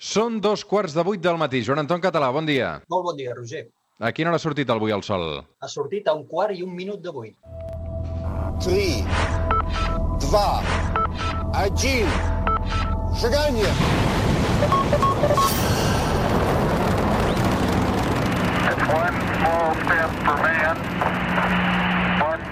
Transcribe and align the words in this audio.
Són 0.00 0.38
dos 0.40 0.62
quarts 0.64 0.94
de 0.96 1.02
vuit 1.04 1.20
del 1.20 1.36
matí. 1.36 1.60
Joan 1.60 1.82
Anton 1.82 2.00
Català, 2.00 2.30
bon 2.32 2.46
dia. 2.48 2.70
Molt 2.88 3.04
bon 3.04 3.18
dia, 3.18 3.34
Roger. 3.36 3.66
A 4.00 4.12
quina 4.16 4.30
hora 4.30 4.38
ha 4.40 4.40
sortit 4.40 4.70
avui 4.72 4.94
el 4.96 5.02
sol? 5.04 5.26
Ha 5.60 5.68
sortit 5.68 6.08
a 6.08 6.14
un 6.16 6.22
quart 6.24 6.56
i 6.56 6.62
un 6.64 6.72
minut 6.72 7.02
de 7.04 7.12
vuit. 7.12 7.36
3, 8.64 9.04
2, 10.24 10.40
1, 11.52 12.08
seganya! 13.20 13.74
It's 18.70 18.84
one 18.88 19.16
small 19.36 19.68
step 19.84 20.10
for 20.24 20.36
man, 20.40 20.76
one 22.24 22.42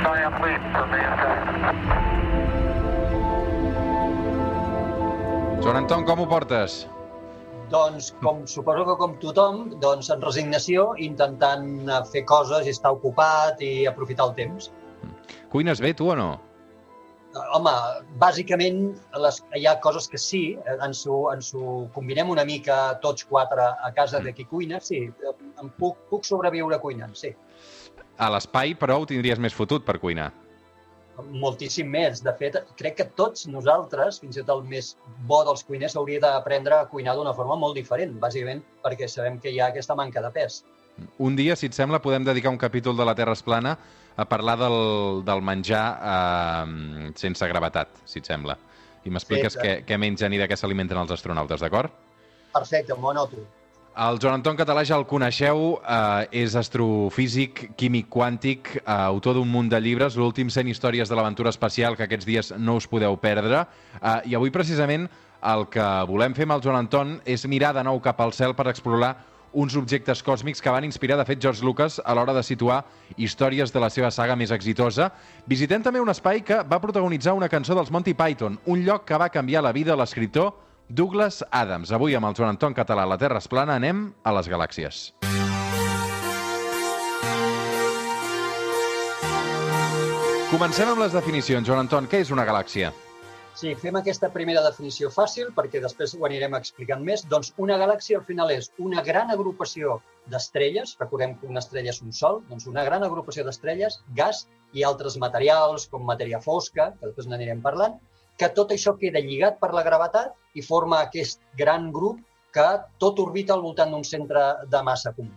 giant 0.00 0.36
leap 0.40 0.62
for 0.72 0.86
mankind. 0.96 1.79
Joan 5.60 5.76
Anton, 5.76 6.06
com 6.08 6.22
ho 6.22 6.24
portes? 6.24 6.86
Doncs, 7.68 8.06
com 8.24 8.46
suposo 8.48 8.86
que 8.88 8.94
com 8.96 9.12
tothom, 9.20 9.58
doncs 9.82 10.08
en 10.14 10.22
resignació, 10.24 10.86
intentant 11.04 11.90
fer 12.08 12.22
coses 12.30 12.64
i 12.64 12.72
estar 12.72 12.94
ocupat 12.96 13.60
i 13.60 13.84
aprofitar 13.90 14.30
el 14.30 14.32
temps. 14.38 14.70
Cuines 15.52 15.82
bé, 15.84 15.92
tu 15.92 16.08
o 16.08 16.16
no? 16.16 16.30
Home, 17.54 17.74
bàsicament 18.22 18.80
les, 19.22 19.42
hi 19.54 19.68
ha 19.68 19.76
coses 19.84 20.08
que 20.10 20.18
sí, 20.18 20.42
eh, 20.64 20.78
ens 20.86 21.04
ho, 21.06 21.20
ens 21.34 21.52
ho 21.54 21.76
combinem 21.94 22.32
una 22.32 22.46
mica 22.48 22.80
tots 23.04 23.28
quatre 23.28 23.68
a 23.70 23.92
casa 23.94 24.24
de 24.24 24.32
qui 24.34 24.48
cuina, 24.48 24.80
sí, 24.80 25.04
em 25.60 25.74
puc, 25.76 26.00
puc 26.08 26.24
sobreviure 26.26 26.80
cuinant, 26.80 27.12
sí. 27.14 27.36
A 28.16 28.32
l'espai, 28.32 28.74
però, 28.80 28.98
ho 28.98 29.06
tindries 29.12 29.38
més 29.38 29.54
fotut 29.54 29.84
per 29.84 30.00
cuinar. 30.00 30.32
Moltíssim 31.42 31.88
més. 31.90 32.22
De 32.24 32.32
fet, 32.38 32.58
crec 32.78 32.98
que 33.00 33.06
tots 33.18 33.46
nosaltres, 33.50 34.20
fins 34.22 34.36
i 34.36 34.42
tot 34.42 34.58
el 34.58 34.68
més 34.68 34.94
bo 35.28 35.42
dels 35.48 35.64
cuiners, 35.66 35.96
hauria 35.96 36.20
d'aprendre 36.24 36.80
a 36.80 36.88
cuinar 36.90 37.16
d'una 37.18 37.34
forma 37.36 37.56
molt 37.60 37.78
diferent, 37.78 38.16
bàsicament 38.22 38.62
perquè 38.84 39.08
sabem 39.08 39.38
que 39.40 39.52
hi 39.52 39.60
ha 39.60 39.70
aquesta 39.70 39.96
manca 39.98 40.22
de 40.24 40.32
pes. 40.34 40.62
Un 41.22 41.36
dia, 41.36 41.56
si 41.56 41.70
et 41.70 41.76
sembla, 41.76 42.00
podem 42.02 42.26
dedicar 42.26 42.52
un 42.52 42.58
capítol 42.60 42.96
de 42.96 43.06
la 43.08 43.14
Terra 43.16 43.32
es 43.32 43.42
plana 43.42 43.76
a 44.16 44.26
parlar 44.28 44.58
del, 44.60 45.22
del 45.24 45.40
menjar 45.44 45.84
eh, 46.00 47.12
sense 47.16 47.48
gravetat, 47.48 48.02
si 48.04 48.20
et 48.20 48.28
sembla. 48.28 48.58
I 49.04 49.12
m'expliques 49.14 49.56
Sí, 49.56 49.62
què, 49.62 49.78
què 49.88 49.96
mengen 49.96 50.34
i 50.36 50.40
de 50.42 50.48
què 50.50 50.58
s'alimenten 50.60 50.98
els 51.00 51.14
astronautes, 51.14 51.62
d'acord? 51.64 51.94
Perfecte, 52.52 52.96
m'ho 52.98 53.14
anoto. 53.14 53.46
El 53.90 54.20
Joan 54.22 54.36
Anton 54.38 54.54
Català 54.54 54.84
ja 54.86 54.94
el 54.94 55.04
coneixeu, 55.10 55.80
eh, 55.82 56.28
és 56.44 56.54
astrofísic, 56.54 57.72
químic 57.76 58.06
quàntic, 58.08 58.76
eh, 58.76 58.82
autor 58.86 59.34
d'un 59.34 59.48
munt 59.50 59.68
de 59.68 59.80
llibres, 59.80 60.14
l'últim 60.16 60.48
100 60.48 60.68
històries 60.68 61.08
de 61.08 61.16
l'aventura 61.16 61.50
espacial, 61.50 61.96
que 61.96 62.04
aquests 62.04 62.24
dies 62.24 62.52
no 62.56 62.76
us 62.76 62.86
podeu 62.86 63.16
perdre. 63.16 63.66
Eh, 64.00 64.30
I 64.30 64.34
avui, 64.36 64.50
precisament, 64.50 65.08
el 65.42 65.66
que 65.68 66.04
volem 66.06 66.34
fer 66.34 66.44
amb 66.44 66.52
el 66.52 66.62
Joan 66.62 66.76
Anton 66.76 67.20
és 67.24 67.44
mirar 67.46 67.74
de 67.74 67.82
nou 67.82 68.00
cap 68.00 68.20
al 68.20 68.32
cel 68.32 68.54
per 68.54 68.68
explorar 68.68 69.16
uns 69.52 69.74
objectes 69.74 70.22
còsmics 70.22 70.62
que 70.62 70.70
van 70.70 70.84
inspirar, 70.84 71.18
de 71.18 71.24
fet, 71.24 71.42
George 71.42 71.64
Lucas 71.64 72.00
a 72.04 72.14
l'hora 72.14 72.32
de 72.32 72.42
situar 72.42 72.84
històries 73.16 73.72
de 73.72 73.80
la 73.80 73.90
seva 73.90 74.10
saga 74.10 74.36
més 74.36 74.52
exitosa. 74.52 75.10
Visitem 75.46 75.82
també 75.82 76.00
un 76.00 76.08
espai 76.08 76.42
que 76.42 76.62
va 76.62 76.80
protagonitzar 76.80 77.34
una 77.34 77.48
cançó 77.48 77.74
dels 77.74 77.90
Monty 77.90 78.14
Python, 78.14 78.60
un 78.66 78.84
lloc 78.84 79.04
que 79.04 79.18
va 79.18 79.28
canviar 79.28 79.64
la 79.64 79.72
vida 79.72 79.92
a 79.92 79.96
l'escriptor 79.96 80.69
Douglas 80.90 81.44
Adams. 81.54 81.92
Avui 81.94 82.16
amb 82.18 82.26
el 82.26 82.34
Joan 82.34 82.56
Anton 82.56 82.74
Català, 82.74 83.04
la 83.06 83.18
Terra 83.18 83.38
es 83.38 83.46
plana, 83.48 83.76
anem 83.78 84.08
a 84.26 84.32
les 84.34 84.48
galàxies. 84.50 85.02
Comencem 90.50 90.90
amb 90.90 90.98
les 90.98 91.14
definicions. 91.14 91.62
Joan 91.68 91.84
Anton, 91.84 92.10
què 92.10 92.24
és 92.24 92.34
una 92.34 92.42
galàxia? 92.48 92.90
Sí, 93.54 93.70
fem 93.78 93.94
aquesta 93.98 94.32
primera 94.34 94.64
definició 94.64 95.12
fàcil 95.14 95.52
perquè 95.54 95.78
després 95.84 96.16
ho 96.16 96.26
anirem 96.26 96.56
explicant 96.58 97.06
més. 97.06 97.22
Doncs 97.30 97.52
una 97.62 97.78
galàxia 97.78 98.18
al 98.18 98.26
final 98.26 98.50
és 98.50 98.72
una 98.82 99.02
gran 99.06 99.30
agrupació 99.30 100.00
d'estrelles, 100.32 100.96
recordem 100.98 101.36
que 101.38 101.46
una 101.46 101.62
estrella 101.62 101.94
és 101.94 102.02
un 102.02 102.10
sol, 102.10 102.42
doncs 102.50 102.66
una 102.70 102.82
gran 102.86 103.06
agrupació 103.06 103.46
d'estrelles, 103.46 104.00
gas 104.18 104.48
i 104.74 104.82
altres 104.86 105.18
materials 105.22 105.86
com 105.92 106.02
matèria 106.06 106.42
fosca, 106.42 106.92
que 106.98 107.10
després 107.10 107.30
n'anirem 107.30 107.62
parlant, 107.62 107.98
que 108.40 108.48
tot 108.56 108.72
això 108.72 108.94
queda 108.96 109.20
lligat 109.20 109.58
per 109.60 109.74
la 109.76 109.84
gravetat 109.84 110.32
i 110.56 110.64
forma 110.64 111.02
aquest 111.04 111.42
gran 111.60 111.90
grup 111.92 112.22
que 112.54 112.66
tot 113.02 113.20
orbita 113.20 113.52
al 113.54 113.60
voltant 113.62 113.92
d'un 113.92 114.06
centre 114.06 114.44
de 114.72 114.80
massa 114.86 115.12
comú. 115.16 115.34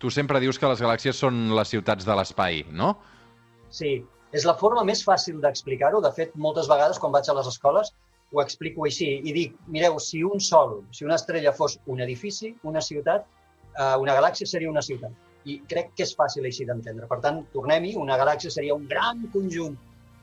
Tu 0.00 0.12
sempre 0.14 0.40
dius 0.40 0.58
que 0.58 0.70
les 0.70 0.80
galàxies 0.80 1.18
són 1.18 1.50
les 1.58 1.74
ciutats 1.74 2.06
de 2.06 2.14
l'espai, 2.16 2.62
no? 2.70 2.94
Sí, 3.68 3.98
és 4.32 4.46
la 4.48 4.54
forma 4.60 4.86
més 4.86 5.02
fàcil 5.04 5.42
d'explicar-ho. 5.42 6.00
De 6.00 6.12
fet, 6.16 6.32
moltes 6.46 6.70
vegades 6.70 7.02
quan 7.02 7.12
vaig 7.12 7.28
a 7.28 7.36
les 7.36 7.50
escoles 7.50 7.92
ho 8.30 8.40
explico 8.40 8.86
així 8.86 9.10
i 9.26 9.34
dic, 9.34 9.58
mireu, 9.66 9.98
si 9.98 10.22
un 10.24 10.40
sol, 10.40 10.78
si 10.94 11.04
una 11.04 11.18
estrella 11.18 11.52
fos 11.52 11.76
un 11.90 12.00
edifici, 12.06 12.54
una 12.62 12.80
ciutat, 12.80 13.26
eh, 13.74 13.96
una 13.98 14.14
galàxia 14.16 14.46
seria 14.46 14.70
una 14.70 14.86
ciutat. 14.86 15.12
I 15.50 15.58
crec 15.68 15.92
que 15.98 16.06
és 16.06 16.14
fàcil 16.16 16.46
així 16.46 16.64
d'entendre. 16.68 17.10
Per 17.10 17.18
tant, 17.24 17.42
tornem-hi, 17.52 17.96
una 17.98 18.16
galàxia 18.20 18.54
seria 18.54 18.76
un 18.78 18.86
gran 18.88 19.26
conjunt 19.34 19.76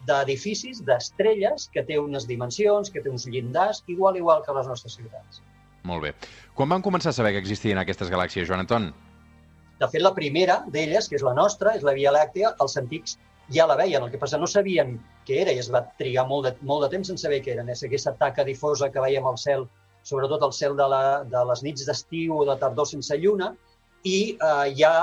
d'edificis, 0.07 0.81
d'estrelles, 0.87 1.67
que 1.73 1.83
té 1.87 1.99
unes 1.99 2.27
dimensions, 2.29 2.91
que 2.93 3.03
té 3.03 3.11
uns 3.11 3.27
llindars, 3.27 3.83
igual 3.91 4.17
igual 4.17 4.43
que 4.45 4.55
les 4.55 4.67
nostres 4.71 4.97
ciutats. 4.99 5.41
Molt 5.87 6.03
bé. 6.03 6.13
Quan 6.55 6.71
van 6.73 6.83
començar 6.83 7.13
a 7.13 7.17
saber 7.17 7.33
que 7.35 7.43
existien 7.43 7.79
aquestes 7.79 8.11
galàxies, 8.11 8.47
Joan 8.47 8.65
Anton? 8.65 8.91
De 9.77 9.87
fet, 9.87 10.01
la 10.01 10.13
primera 10.15 10.61
d'elles, 10.73 11.07
que 11.07 11.17
és 11.19 11.25
la 11.25 11.35
nostra, 11.37 11.75
és 11.77 11.85
la 11.85 11.93
Via 11.97 12.11
Làctea, 12.15 12.55
els 12.63 12.77
antics 12.81 13.17
ja 13.53 13.67
la 13.69 13.77
veien, 13.79 14.03
el 14.03 14.11
que 14.11 14.19
passa 14.19 14.39
no 14.39 14.47
sabien 14.49 14.97
què 15.27 15.41
era 15.43 15.53
i 15.55 15.61
es 15.61 15.69
va 15.71 15.85
trigar 15.99 16.25
molt 16.27 16.47
de, 16.47 16.53
molt 16.67 16.83
de 16.83 16.91
temps 16.95 17.11
en 17.13 17.19
saber 17.21 17.39
què 17.43 17.53
era. 17.55 17.65
És 17.71 17.83
aquesta 17.85 18.15
taca 18.19 18.45
difosa 18.47 18.89
que 18.91 19.03
veiem 19.03 19.27
al 19.27 19.37
cel, 19.39 19.67
sobretot 20.07 20.43
al 20.43 20.55
cel 20.55 20.75
de, 20.79 20.87
la, 20.91 21.01
de 21.29 21.43
les 21.51 21.63
nits 21.63 21.87
d'estiu 21.87 22.41
o 22.41 22.45
de 22.49 22.57
tardor 22.59 22.89
sense 22.89 23.15
lluna, 23.21 23.53
i 24.07 24.19
eh, 24.35 24.67
ja, 24.77 24.93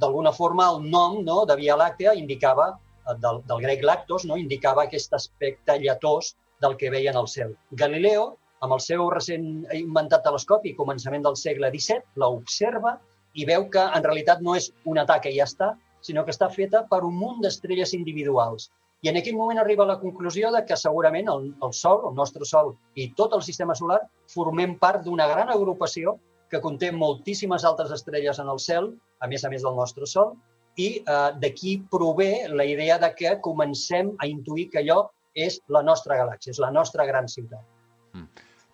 d'alguna 0.00 0.32
forma, 0.32 0.68
el 0.74 0.88
nom 0.90 1.20
no, 1.24 1.42
de 1.48 1.56
Via 1.60 1.76
Làctea 1.80 2.14
indicava, 2.18 2.74
del, 3.20 3.42
del 3.48 3.62
grec 3.62 3.84
lactos, 3.84 4.24
no, 4.28 4.38
indicava 4.40 4.84
aquest 4.84 5.14
aspecte 5.16 5.78
lletós 5.80 6.34
del 6.62 6.76
que 6.80 6.90
veien 6.90 7.16
al 7.16 7.28
cel. 7.28 7.54
Galileo, 7.72 8.36
amb 8.64 8.76
el 8.76 8.80
seu 8.80 9.08
recent 9.12 9.48
inventat 9.76 10.24
telescopi, 10.24 10.74
començament 10.78 11.24
del 11.26 11.36
segle 11.36 11.70
XVII, 11.74 12.04
l'observa 12.22 12.96
i 13.34 13.44
veu 13.48 13.66
que 13.70 13.82
en 13.82 14.06
realitat 14.06 14.40
no 14.46 14.54
és 14.56 14.70
una 14.88 15.04
taca 15.08 15.28
i 15.28 15.38
ja 15.40 15.48
està, 15.50 15.74
sinó 16.04 16.24
que 16.24 16.32
està 16.34 16.48
feta 16.52 16.84
per 16.90 17.02
un 17.04 17.16
munt 17.16 17.42
d'estrelles 17.44 17.94
individuals. 17.96 18.70
I 19.04 19.10
en 19.10 19.18
aquell 19.20 19.36
moment 19.36 19.60
arriba 19.60 19.84
a 19.84 19.90
la 19.90 19.98
conclusió 20.00 20.50
de 20.52 20.62
que 20.64 20.76
segurament 20.80 21.28
el, 21.28 21.50
el 21.66 21.72
Sol, 21.76 22.06
el 22.08 22.14
nostre 22.16 22.46
Sol 22.48 22.72
i 22.96 23.10
tot 23.18 23.34
el 23.36 23.42
sistema 23.44 23.76
solar 23.76 24.00
formem 24.32 24.78
part 24.80 25.04
d'una 25.04 25.26
gran 25.28 25.50
agrupació 25.52 26.16
que 26.48 26.62
conté 26.64 26.92
moltíssimes 26.92 27.66
altres 27.68 27.92
estrelles 27.92 28.38
en 28.40 28.48
el 28.52 28.60
cel, 28.62 28.92
a 29.20 29.28
més 29.28 29.44
a 29.44 29.50
més 29.52 29.64
del 29.66 29.76
nostre 29.76 30.08
Sol, 30.08 30.32
i 30.76 30.88
eh, 31.00 31.28
d'aquí 31.40 31.76
prové 31.90 32.48
la 32.48 32.64
idea 32.64 32.98
de 32.98 33.12
que 33.14 33.36
comencem 33.40 34.14
a 34.18 34.26
intuir 34.26 34.70
que 34.70 34.82
allò 34.82 35.04
és 35.34 35.60
la 35.68 35.82
nostra 35.82 36.18
galàxia, 36.18 36.54
és 36.54 36.60
la 36.62 36.70
nostra 36.70 37.06
gran 37.06 37.28
ciutat. 37.28 37.62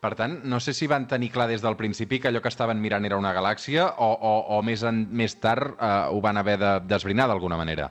Per 0.00 0.15
tant, 0.16 0.39
no 0.49 0.56
sé 0.65 0.72
si 0.72 0.87
van 0.89 1.05
tenir 1.09 1.28
clar 1.33 1.47
des 1.49 1.60
del 1.60 1.77
principi 1.77 2.19
que 2.21 2.31
allò 2.31 2.41
que 2.41 2.49
estaven 2.49 2.81
mirant 2.81 3.05
era 3.05 3.19
una 3.21 3.34
galàxia 3.37 3.91
o, 4.00 4.09
o, 4.09 4.33
o 4.56 4.60
més, 4.65 4.84
en, 4.89 5.03
més 5.12 5.37
tard 5.41 5.75
eh, 5.77 5.91
ho 6.09 6.22
van 6.25 6.41
haver 6.41 6.56
de 6.60 6.71
desbrinar 6.89 7.27
d'alguna 7.28 7.59
manera. 7.60 7.91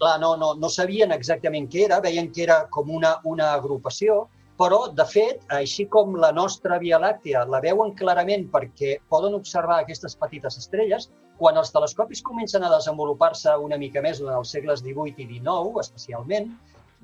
Clar, 0.00 0.16
no, 0.20 0.34
no, 0.40 0.54
no 0.56 0.68
sabien 0.72 1.12
exactament 1.12 1.68
què 1.72 1.84
era, 1.86 2.00
veien 2.04 2.30
que 2.32 2.42
era 2.44 2.62
com 2.72 2.88
una, 2.92 3.14
una 3.24 3.52
agrupació, 3.52 4.26
però, 4.60 4.78
de 4.98 5.04
fet, 5.04 5.42
així 5.52 5.84
com 5.92 6.14
la 6.20 6.30
nostra 6.32 6.78
Via 6.80 7.00
Làctea 7.02 7.44
la 7.52 7.60
veuen 7.64 7.92
clarament 7.98 8.46
perquè 8.52 8.96
poden 9.12 9.36
observar 9.36 9.82
aquestes 9.82 10.16
petites 10.16 10.56
estrelles, 10.62 11.10
quan 11.36 11.60
els 11.60 11.72
telescopis 11.74 12.22
comencen 12.24 12.64
a 12.64 12.72
desenvolupar-se 12.72 13.52
una 13.66 13.76
mica 13.76 14.00
més 14.00 14.22
en 14.22 14.32
els 14.32 14.54
segles 14.56 14.80
XVIII 14.80 15.12
i 15.26 15.28
XIX, 15.34 15.82
especialment, 15.84 16.48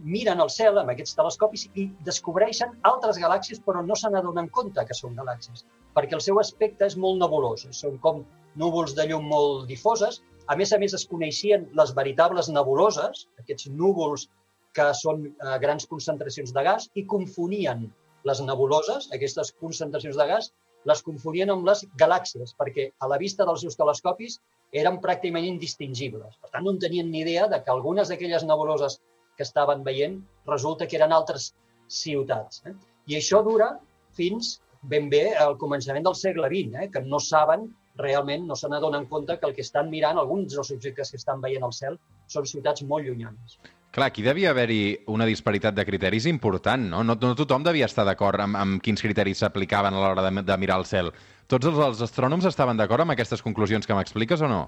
miren 0.01 0.41
al 0.41 0.51
cel 0.51 0.81
amb 0.81 0.91
aquests 0.95 1.17
telescopis 1.19 1.67
i 1.77 1.87
descobreixen 2.07 2.73
altres 2.89 3.21
galàxies, 3.21 3.61
però 3.61 3.85
no 3.85 3.97
se 4.01 4.09
n'adonen 4.11 4.49
compte 4.57 4.85
que 4.89 4.97
són 4.97 5.19
galàxies, 5.19 5.67
perquè 5.97 6.17
el 6.17 6.25
seu 6.25 6.41
aspecte 6.41 6.89
és 6.89 6.97
molt 6.97 7.21
nebulós. 7.21 7.67
Són 7.77 7.99
com 8.01 8.25
núvols 8.57 8.97
de 8.97 9.07
llum 9.11 9.29
molt 9.29 9.67
difoses. 9.69 10.23
A 10.49 10.57
més 10.57 10.73
a 10.73 10.79
més, 10.81 10.95
es 10.97 11.05
coneixien 11.07 11.69
les 11.79 11.93
veritables 11.95 12.49
nebuloses, 12.49 13.27
aquests 13.45 13.69
núvols 13.77 14.31
que 14.77 14.89
són 14.99 15.27
eh, 15.29 15.57
grans 15.63 15.87
concentracions 15.91 16.53
de 16.57 16.65
gas, 16.67 16.89
i 16.95 17.07
confonien 17.15 17.87
les 18.29 18.41
nebuloses, 18.47 19.09
aquestes 19.15 19.53
concentracions 19.61 20.19
de 20.19 20.27
gas, 20.31 20.53
les 20.89 21.03
confonien 21.07 21.51
amb 21.53 21.67
les 21.69 21.85
galàxies, 21.99 22.55
perquè 22.59 22.89
a 22.99 23.09
la 23.11 23.19
vista 23.23 23.47
dels 23.47 23.63
seus 23.65 23.79
telescopis 23.79 24.39
eren 24.83 24.99
pràcticament 25.05 25.47
indistingibles. 25.47 26.39
Per 26.43 26.51
tant, 26.51 26.65
no 26.65 26.75
en 26.75 26.81
tenien 26.83 27.11
ni 27.11 27.23
idea 27.23 27.47
de 27.51 27.61
que 27.63 27.71
algunes 27.71 28.11
d'aquelles 28.11 28.47
nebuloses 28.49 28.99
que 29.37 29.47
estaven 29.47 29.85
veient 29.85 30.19
resulta 30.49 30.89
que 30.89 30.99
eren 30.99 31.13
altres 31.13 31.53
ciutats. 31.89 32.63
Eh? 32.67 32.75
I 33.13 33.19
això 33.21 33.43
dura 33.47 33.73
fins 34.17 34.57
ben 34.83 35.09
bé 35.13 35.23
al 35.39 35.55
començament 35.61 36.09
del 36.09 36.19
segle 36.19 36.51
XX, 36.51 36.81
eh? 36.83 36.91
que 36.95 37.05
no 37.07 37.21
saben 37.23 37.69
realment, 38.01 38.49
no 38.49 38.57
se 38.57 38.71
n'adonen 38.73 39.07
compte 39.11 39.37
que 39.39 39.47
el 39.47 39.55
que 39.55 39.65
estan 39.67 39.91
mirant, 39.93 40.19
alguns 40.19 40.57
dels 40.57 40.73
objectes 40.75 41.13
que 41.13 41.21
estan 41.21 41.45
veient 41.45 41.65
al 41.69 41.77
cel, 41.77 42.01
són 42.35 42.49
ciutats 42.49 42.83
molt 42.89 43.07
llunyanes. 43.07 43.59
Clar, 43.93 44.07
aquí 44.09 44.23
devia 44.25 44.51
haver-hi 44.55 45.05
una 45.13 45.27
disparitat 45.29 45.75
de 45.77 45.85
criteris 45.85 46.25
important, 46.31 46.87
no? 46.95 47.03
No, 47.05 47.17
no 47.21 47.35
tothom 47.37 47.65
devia 47.67 47.85
estar 47.91 48.07
d'acord 48.09 48.41
amb, 48.41 48.57
amb 48.57 48.81
quins 48.81 49.03
criteris 49.05 49.43
s'aplicaven 49.43 49.93
a 49.93 50.01
l'hora 50.01 50.25
de, 50.25 50.31
de 50.49 50.57
mirar 50.57 50.79
el 50.81 50.87
cel. 50.89 51.11
Tots 51.53 51.69
els, 51.69 51.81
els 51.87 52.01
astrònoms 52.07 52.49
estaven 52.49 52.81
d'acord 52.81 53.05
amb 53.05 53.13
aquestes 53.13 53.45
conclusions 53.45 53.85
que 53.87 53.99
m'expliques 53.99 54.41
o 54.41 54.49
no? 54.49 54.63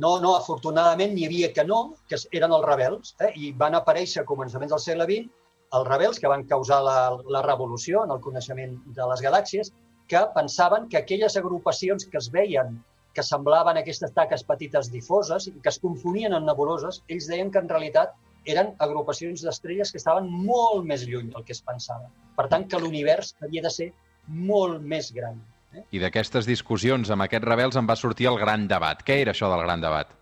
No, 0.00 0.14
no, 0.24 0.32
afortunadament 0.38 1.12
n'hi 1.12 1.26
havia 1.28 1.52
que 1.52 1.66
no, 1.68 1.82
que 2.08 2.16
eren 2.38 2.54
els 2.56 2.64
rebels, 2.64 3.12
eh? 3.20 3.34
i 3.36 3.52
van 3.52 3.76
aparèixer 3.76 4.22
a 4.22 4.28
començaments 4.28 4.72
del 4.72 4.80
segle 4.80 5.04
XX 5.10 5.28
els 5.76 5.88
rebels 5.88 6.20
que 6.22 6.32
van 6.32 6.44
causar 6.48 6.80
la, 6.86 6.98
la 7.28 7.42
revolució 7.44 8.04
en 8.06 8.14
el 8.14 8.22
coneixement 8.24 8.76
de 8.96 9.08
les 9.10 9.24
galàxies, 9.24 9.72
que 10.08 10.22
pensaven 10.34 10.88
que 10.88 11.02
aquelles 11.02 11.36
agrupacions 11.36 12.08
que 12.08 12.16
es 12.22 12.30
veien 12.32 12.78
que 13.16 13.24
semblaven 13.24 13.80
aquestes 13.80 14.12
taques 14.16 14.44
petites 14.44 14.90
difoses 14.92 15.48
i 15.48 15.54
que 15.60 15.72
es 15.72 15.80
confonien 15.82 16.36
en 16.36 16.44
nebuloses, 16.48 17.02
ells 17.08 17.28
deien 17.28 17.50
que 17.52 17.62
en 17.62 17.68
realitat 17.72 18.12
eren 18.52 18.72
agrupacions 18.86 19.42
d'estrelles 19.44 19.92
que 19.92 20.00
estaven 20.00 20.28
molt 20.30 20.86
més 20.88 21.06
lluny 21.08 21.32
del 21.34 21.44
que 21.44 21.54
es 21.56 21.62
pensava. 21.62 22.10
Per 22.36 22.46
tant, 22.52 22.66
que 22.70 22.80
l'univers 22.82 23.34
havia 23.42 23.64
de 23.66 23.72
ser 23.72 23.90
molt 24.26 24.82
més 24.82 25.12
gran. 25.14 25.40
Eh? 25.74 25.82
I 25.98 26.02
d'aquestes 26.02 26.48
discussions 26.48 27.10
amb 27.12 27.26
aquests 27.26 27.48
rebels 27.48 27.78
en 27.80 27.88
va 27.88 27.98
sortir 27.98 28.30
el 28.30 28.38
gran 28.40 28.66
debat. 28.70 29.02
Què 29.06 29.20
era 29.24 29.34
això 29.36 29.50
del 29.52 29.64
gran 29.66 29.82
debat? 29.84 30.12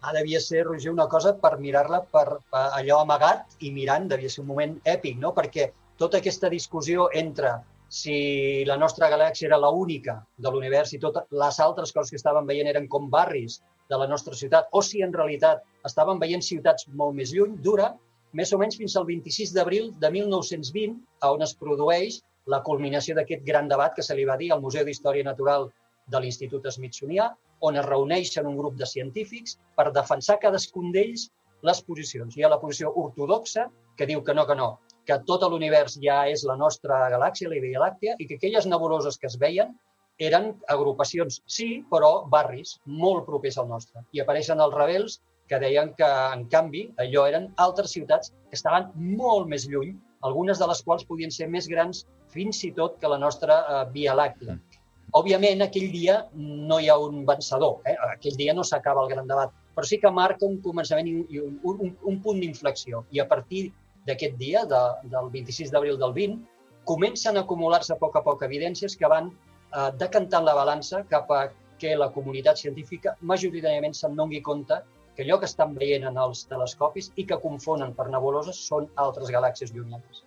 Ah, 0.00 0.12
devia 0.14 0.40
ser, 0.40 0.62
Roger, 0.66 0.92
una 0.94 1.08
cosa 1.10 1.34
per 1.42 1.56
mirar-la 1.58 2.04
per, 2.12 2.26
per 2.52 2.64
allò 2.78 3.00
amagat 3.02 3.58
i 3.66 3.72
mirant, 3.74 4.06
devia 4.12 4.30
ser 4.30 4.44
un 4.44 4.52
moment 4.52 4.76
èpic, 4.86 5.18
no? 5.18 5.32
Perquè 5.34 5.72
tota 5.98 6.20
aquesta 6.22 6.50
discussió 6.52 7.08
entre 7.18 7.56
si 7.88 8.64
la 8.68 8.76
nostra 8.76 9.08
galàxia 9.10 9.48
era 9.48 9.58
la 9.58 9.70
única 9.74 10.20
de 10.36 10.52
l'univers 10.52 10.92
i 10.92 11.00
totes 11.02 11.26
les 11.42 11.58
altres 11.64 11.92
coses 11.96 12.12
que 12.12 12.20
estaven 12.20 12.46
veient 12.46 12.68
eren 12.70 12.86
com 12.86 13.08
barris 13.10 13.58
de 13.88 13.98
la 14.00 14.06
nostra 14.10 14.36
ciutat, 14.36 14.68
o 14.72 14.82
si 14.84 15.02
en 15.02 15.14
realitat 15.16 15.64
estaven 15.88 16.20
veient 16.20 16.44
ciutats 16.44 16.88
molt 17.00 17.16
més 17.16 17.32
lluny, 17.34 17.56
dura 17.64 17.94
més 18.36 18.52
o 18.52 18.58
menys 18.60 18.76
fins 18.76 18.96
al 19.00 19.06
26 19.08 19.54
d'abril 19.56 19.92
de 20.02 20.10
1920, 20.12 20.98
on 21.32 21.44
es 21.46 21.54
produeix 21.56 22.20
la 22.52 22.60
culminació 22.64 23.16
d'aquest 23.16 23.44
gran 23.44 23.68
debat 23.68 23.94
que 23.96 24.04
se 24.04 24.16
li 24.16 24.26
va 24.28 24.36
dir 24.40 24.50
al 24.52 24.60
Museu 24.64 24.84
d'Història 24.84 25.24
Natural 25.24 25.68
de 26.12 26.20
l'Institut 26.20 26.68
Smithsonià, 26.72 27.30
on 27.64 27.76
es 27.80 27.86
reuneixen 27.86 28.46
un 28.46 28.56
grup 28.60 28.76
de 28.80 28.86
científics 28.86 29.56
per 29.76 29.90
defensar 29.96 30.38
cadascun 30.42 30.92
d'ells 30.92 31.28
les 31.68 31.80
posicions. 31.82 32.36
Hi 32.36 32.44
ha 32.44 32.52
la 32.52 32.60
posició 32.60 32.92
ortodoxa, 33.02 33.66
que 33.96 34.06
diu 34.06 34.22
que 34.24 34.34
no, 34.36 34.44
que 34.46 34.56
no, 34.58 34.68
que 35.08 35.18
tot 35.26 35.44
l'univers 35.50 35.96
ja 36.04 36.20
és 36.30 36.44
la 36.46 36.56
nostra 36.56 37.00
galàxia, 37.12 37.50
la 37.50 37.60
Via 37.64 37.82
Làctea, 37.82 38.16
i 38.20 38.28
que 38.28 38.36
aquelles 38.38 38.68
nebuloses 38.70 39.18
que 39.18 39.26
es 39.30 39.38
veien 39.40 39.74
eren 40.18 40.52
agrupacions, 40.68 41.40
sí, 41.46 41.84
però 41.90 42.26
barris 42.30 42.76
molt 42.84 43.24
propers 43.26 43.58
al 43.58 43.68
nostre. 43.70 44.02
I 44.12 44.22
apareixen 44.24 44.60
els 44.60 44.74
rebels 44.74 45.20
que 45.48 45.60
deien 45.62 45.94
que, 45.96 46.08
en 46.34 46.44
canvi, 46.52 46.88
allò 47.02 47.24
eren 47.30 47.48
altres 47.56 47.94
ciutats 47.96 48.34
que 48.50 48.58
estaven 48.58 48.90
molt 49.18 49.48
més 49.48 49.68
lluny, 49.70 49.94
algunes 50.26 50.58
de 50.58 50.66
les 50.68 50.82
quals 50.84 51.06
podien 51.08 51.30
ser 51.30 51.48
més 51.48 51.68
grans 51.70 52.04
fins 52.34 52.60
i 52.66 52.72
tot 52.76 52.98
que 53.00 53.08
la 53.08 53.20
nostra 53.22 53.62
uh, 53.62 53.84
Via 53.94 54.16
Làctea. 54.18 54.58
Mm. 54.58 54.84
Òbviament, 55.18 55.62
aquell 55.64 55.88
dia 55.92 56.18
no 56.36 56.76
hi 56.82 56.90
ha 56.92 56.98
un 57.00 57.22
vencedor, 57.28 57.78
eh? 57.88 57.94
aquell 58.10 58.36
dia 58.36 58.52
no 58.52 58.66
s'acaba 58.66 59.06
el 59.06 59.14
gran 59.14 59.30
debat, 59.30 59.54
però 59.74 59.86
sí 59.88 59.96
que 60.02 60.10
marca 60.12 60.44
un 60.44 60.58
començament 60.60 61.08
i 61.08 61.40
un, 61.40 61.56
un, 61.64 61.94
un 62.10 62.18
punt 62.20 62.42
d'inflexió. 62.42 63.06
I 63.16 63.22
a 63.24 63.28
partir 63.30 63.70
d'aquest 64.08 64.36
dia, 64.36 64.66
de, 64.68 64.82
del 65.08 65.30
26 65.32 65.72
d'abril 65.72 65.96
del 66.02 66.12
20, 66.12 66.42
comencen 66.88 67.38
a 67.38 67.46
acumular-se 67.46 67.94
a 67.94 67.98
poc 68.00 68.18
a 68.20 68.24
poc 68.26 68.44
evidències 68.44 68.96
que 69.00 69.08
van 69.08 69.30
eh, 69.74 69.90
decantant 70.00 70.44
la 70.44 70.54
balança 70.58 71.04
cap 71.10 71.30
a 71.30 71.48
que 71.78 71.94
la 71.96 72.10
comunitat 72.14 72.58
científica 72.58 73.14
majoritàriament 73.20 73.94
se'n 73.94 74.16
doni 74.18 74.40
compte 74.42 74.80
que 75.14 75.24
allò 75.26 75.38
que 75.38 75.48
estan 75.50 75.74
veient 75.74 76.06
en 76.06 76.18
els 76.22 76.44
telescopis 76.46 77.12
i 77.16 77.24
que 77.26 77.38
confonen 77.42 77.94
per 77.94 78.08
nebuloses 78.10 78.58
són 78.70 78.86
altres 78.96 79.30
galàxies 79.34 79.72
llunyanes. 79.74 80.24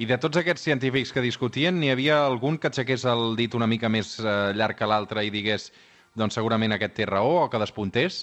I 0.00 0.06
de 0.08 0.16
tots 0.16 0.40
aquests 0.40 0.64
científics 0.64 1.12
que 1.12 1.24
discutien, 1.24 1.76
n'hi 1.78 1.90
havia 1.92 2.22
algun 2.24 2.56
que 2.58 2.70
aixequés 2.70 3.04
el 3.04 3.36
dit 3.36 3.54
una 3.54 3.68
mica 3.68 3.90
més 3.92 4.14
eh, 4.20 4.52
llarg 4.56 4.78
que 4.78 4.88
l'altre 4.88 5.24
i 5.26 5.32
digués 5.34 5.68
doncs 6.16 6.38
segurament 6.38 6.72
aquest 6.72 6.96
té 6.96 7.08
raó 7.08 7.42
o 7.42 7.50
que 7.52 7.60
despuntés? 7.60 8.22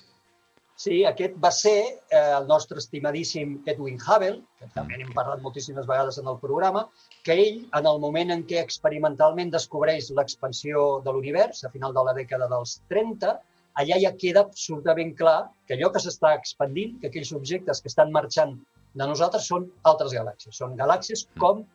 Sí, 0.80 1.02
aquest 1.08 1.34
va 1.44 1.50
ser 1.52 1.76
eh, 1.84 2.20
el 2.38 2.46
nostre 2.48 2.80
estimadíssim 2.80 3.58
Edwin 3.68 3.98
Hubble, 4.00 4.38
que 4.62 4.68
també 4.76 4.96
n'hem 5.00 5.10
parlat 5.16 5.42
moltíssimes 5.44 5.88
vegades 5.90 6.20
en 6.22 6.30
el 6.32 6.38
programa, 6.40 6.86
que 7.28 7.36
ell, 7.36 7.58
en 7.80 7.90
el 7.90 7.98
moment 8.04 8.32
en 8.36 8.46
què 8.48 8.62
experimentalment 8.64 9.52
descobreix 9.52 10.08
l'expansió 10.16 10.86
de 11.04 11.14
l'univers, 11.16 11.66
a 11.68 11.72
final 11.74 11.92
de 11.98 12.06
la 12.08 12.14
dècada 12.16 12.48
dels 12.54 12.78
30, 12.94 13.34
allà 13.84 13.98
ja 14.06 14.12
queda 14.22 14.46
absolutament 14.48 15.12
clar 15.20 15.40
que 15.68 15.76
allò 15.76 15.90
que 15.92 16.02
s'està 16.06 16.32
expandint, 16.38 16.94
que 17.02 17.12
aquells 17.12 17.34
objectes 17.36 17.84
que 17.84 17.92
estan 17.92 18.16
marxant 18.16 18.54
de 19.02 19.08
nosaltres 19.12 19.50
són 19.52 19.68
altres 19.92 20.16
galàxies. 20.16 20.62
Són 20.62 20.80
galàxies 20.80 21.26
com 21.44 21.66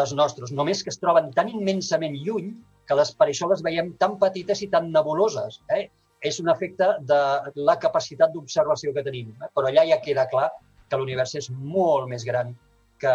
les 0.00 0.16
nostres, 0.16 0.54
només 0.56 0.80
que 0.80 0.92
es 0.94 0.98
troben 1.04 1.28
tan 1.36 1.52
immensament 1.52 2.16
lluny 2.24 2.48
que 2.88 2.96
les, 2.96 3.12
per 3.12 3.28
això 3.28 3.52
les 3.52 3.60
veiem 3.68 3.92
tan 4.00 4.16
petites 4.24 4.64
i 4.64 4.70
tan 4.72 4.88
nebuloses. 4.96 5.60
Eh? 5.76 5.84
És 6.24 6.40
un 6.40 6.48
efecte 6.48 6.88
de 7.08 7.20
la 7.68 7.76
capacitat 7.80 8.32
d'observació 8.32 8.94
que 8.96 9.04
tenim. 9.04 9.32
Eh? 9.36 9.50
Però 9.54 9.68
allà 9.68 9.84
ja 9.90 10.00
queda 10.04 10.26
clar 10.32 10.48
que 10.88 10.98
l'univers 11.00 11.34
és 11.40 11.50
molt 11.52 12.08
més 12.08 12.24
gran 12.24 12.54
que, 13.02 13.14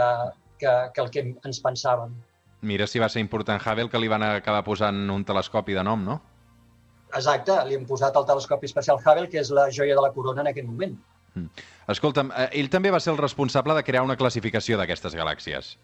que, 0.62 0.74
que 0.94 1.06
el 1.06 1.14
que 1.14 1.26
ens 1.50 1.62
pensàvem. 1.66 2.14
Mira 2.70 2.86
si 2.92 3.00
va 3.00 3.10
ser 3.10 3.24
important 3.24 3.62
Hubble 3.64 3.90
que 3.90 4.02
li 4.02 4.10
van 4.12 4.26
acabar 4.28 4.64
posant 4.68 5.08
un 5.10 5.24
telescopi 5.26 5.78
de 5.78 5.84
nom, 5.88 6.04
no? 6.06 6.20
Exacte, 7.16 7.56
li 7.66 7.78
hem 7.80 7.86
posat 7.90 8.18
el 8.20 8.28
telescopi 8.30 8.70
espacial 8.70 9.00
Hubble, 9.02 9.30
que 9.32 9.40
és 9.42 9.50
la 9.56 9.70
joia 9.74 9.96
de 9.98 10.04
la 10.06 10.12
corona 10.14 10.44
en 10.46 10.52
aquest 10.52 10.68
moment. 10.68 10.98
Mm. 11.34 11.64
Escolta'm, 11.90 12.34
eh, 12.36 12.50
ell 12.60 12.70
també 12.70 12.92
va 12.94 13.00
ser 13.02 13.14
el 13.16 13.22
responsable 13.22 13.74
de 13.78 13.86
crear 13.88 14.04
una 14.06 14.18
classificació 14.20 14.78
d'aquestes 14.78 15.16
galàxies. 15.18 15.78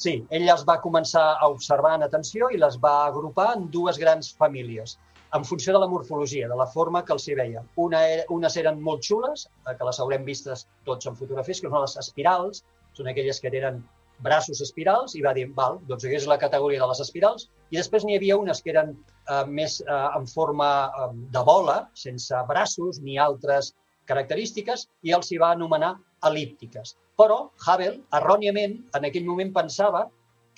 Sí, 0.00 0.14
ell 0.30 0.46
les 0.46 0.62
va 0.68 0.78
començar 0.80 1.24
a 1.36 1.48
observar 1.52 1.96
en 1.98 2.06
atenció 2.06 2.48
i 2.54 2.60
les 2.60 2.78
va 2.80 3.06
agrupar 3.08 3.50
en 3.56 3.66
dues 3.72 3.98
grans 4.00 4.30
famílies 4.38 4.96
en 5.34 5.44
funció 5.44 5.72
de 5.72 5.78
la 5.78 5.88
morfologia, 5.88 6.48
de 6.48 6.56
la 6.56 6.66
forma 6.66 7.04
que 7.04 7.14
els 7.14 7.28
hi 7.28 7.36
veia. 7.38 7.62
Una 7.84 8.02
era, 8.08 8.26
unes 8.34 8.56
eren 8.58 8.80
molt 8.82 9.06
xules, 9.06 9.46
eh, 9.66 9.74
que 9.78 9.86
les 9.86 10.00
haurem 10.02 10.26
vistes 10.26 10.66
tots 10.88 11.06
en 11.06 11.16
fotografies, 11.16 11.60
que 11.60 11.70
són 11.70 11.84
les 11.84 11.96
espirals, 12.02 12.64
són 12.98 13.10
aquelles 13.10 13.40
que 13.40 13.52
tenen 13.54 13.82
braços 14.20 14.60
espirals, 14.60 15.14
i 15.16 15.22
va 15.24 15.32
dir, 15.36 15.46
val, 15.56 15.78
doncs 15.88 16.04
és 16.04 16.26
la 16.28 16.38
categoria 16.38 16.82
de 16.82 16.90
les 16.90 17.00
espirals, 17.04 17.48
i 17.70 17.78
després 17.78 18.04
n'hi 18.04 18.18
havia 18.18 18.38
unes 18.40 18.60
que 18.62 18.74
eren 18.74 18.92
eh, 18.96 19.44
més 19.46 19.80
eh, 19.80 20.00
en 20.18 20.26
forma 20.28 20.70
eh, 20.88 21.10
de 21.36 21.44
bola, 21.46 21.78
sense 21.94 22.42
braços 22.48 23.00
ni 23.00 23.16
altres 23.18 23.72
característiques, 24.10 24.88
i 25.06 25.14
els 25.16 25.30
hi 25.30 25.38
va 25.40 25.54
anomenar 25.54 25.94
elíptiques. 26.26 26.96
Però 27.20 27.50
Hubble, 27.66 28.00
erròniament, 28.16 28.80
en 28.96 29.06
aquell 29.06 29.26
moment 29.28 29.54
pensava 29.54 30.08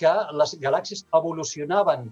que 0.01 0.13
les 0.39 0.57
galàxies 0.63 1.05
evolucionaven 1.15 2.09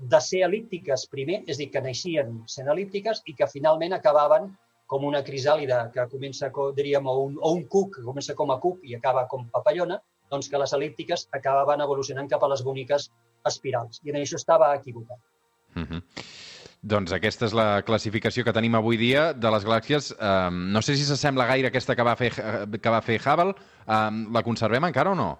de 0.00 0.20
ser 0.24 0.42
elíptiques 0.46 1.06
primer, 1.12 1.42
és 1.46 1.56
a 1.56 1.60
dir, 1.62 1.70
que 1.72 1.82
naixien 1.84 2.38
sent 2.50 2.70
elíptiques 2.72 3.22
i 3.26 3.34
que 3.36 3.48
finalment 3.50 3.96
acabaven 3.96 4.50
com 4.86 5.04
una 5.04 5.22
crisàlida 5.26 5.90
que 5.94 6.06
comença, 6.10 6.50
diríem, 6.76 7.06
o 7.06 7.16
un, 7.26 7.38
o 7.42 7.52
un 7.58 7.64
cuc 7.70 7.96
que 7.96 8.04
comença 8.06 8.36
com 8.38 8.52
a 8.54 8.60
cuc 8.62 8.84
i 8.86 8.94
acaba 8.96 9.26
com 9.28 9.48
papallona, 9.52 9.98
doncs 10.30 10.48
que 10.50 10.58
les 10.58 10.72
elíptiques 10.72 11.28
acabaven 11.34 11.82
evolucionant 11.82 12.28
cap 12.30 12.42
a 12.42 12.50
les 12.52 12.62
boniques 12.66 13.10
espirals. 13.46 14.00
I 14.04 14.14
en 14.14 14.20
això 14.22 14.38
estava 14.38 14.74
equivocat. 14.74 15.18
Mm 15.74 15.84
-hmm. 15.84 16.02
Doncs 16.82 17.12
aquesta 17.12 17.46
és 17.46 17.52
la 17.52 17.82
classificació 17.82 18.44
que 18.44 18.52
tenim 18.52 18.74
avui 18.74 18.96
dia 18.96 19.32
de 19.32 19.50
les 19.50 19.64
galàxies. 19.64 20.12
Um, 20.20 20.72
no 20.72 20.82
sé 20.82 20.94
si 20.96 21.04
s'assembla 21.04 21.46
gaire 21.46 21.68
aquesta 21.68 21.96
que 21.96 22.02
va 22.02 22.14
fer, 22.16 22.32
que 22.82 22.90
va 22.90 23.00
fer 23.02 23.20
Hubble. 23.20 23.54
Um, 23.86 24.32
la 24.32 24.42
conservem 24.42 24.84
encara 24.84 25.10
o 25.10 25.14
no? 25.14 25.38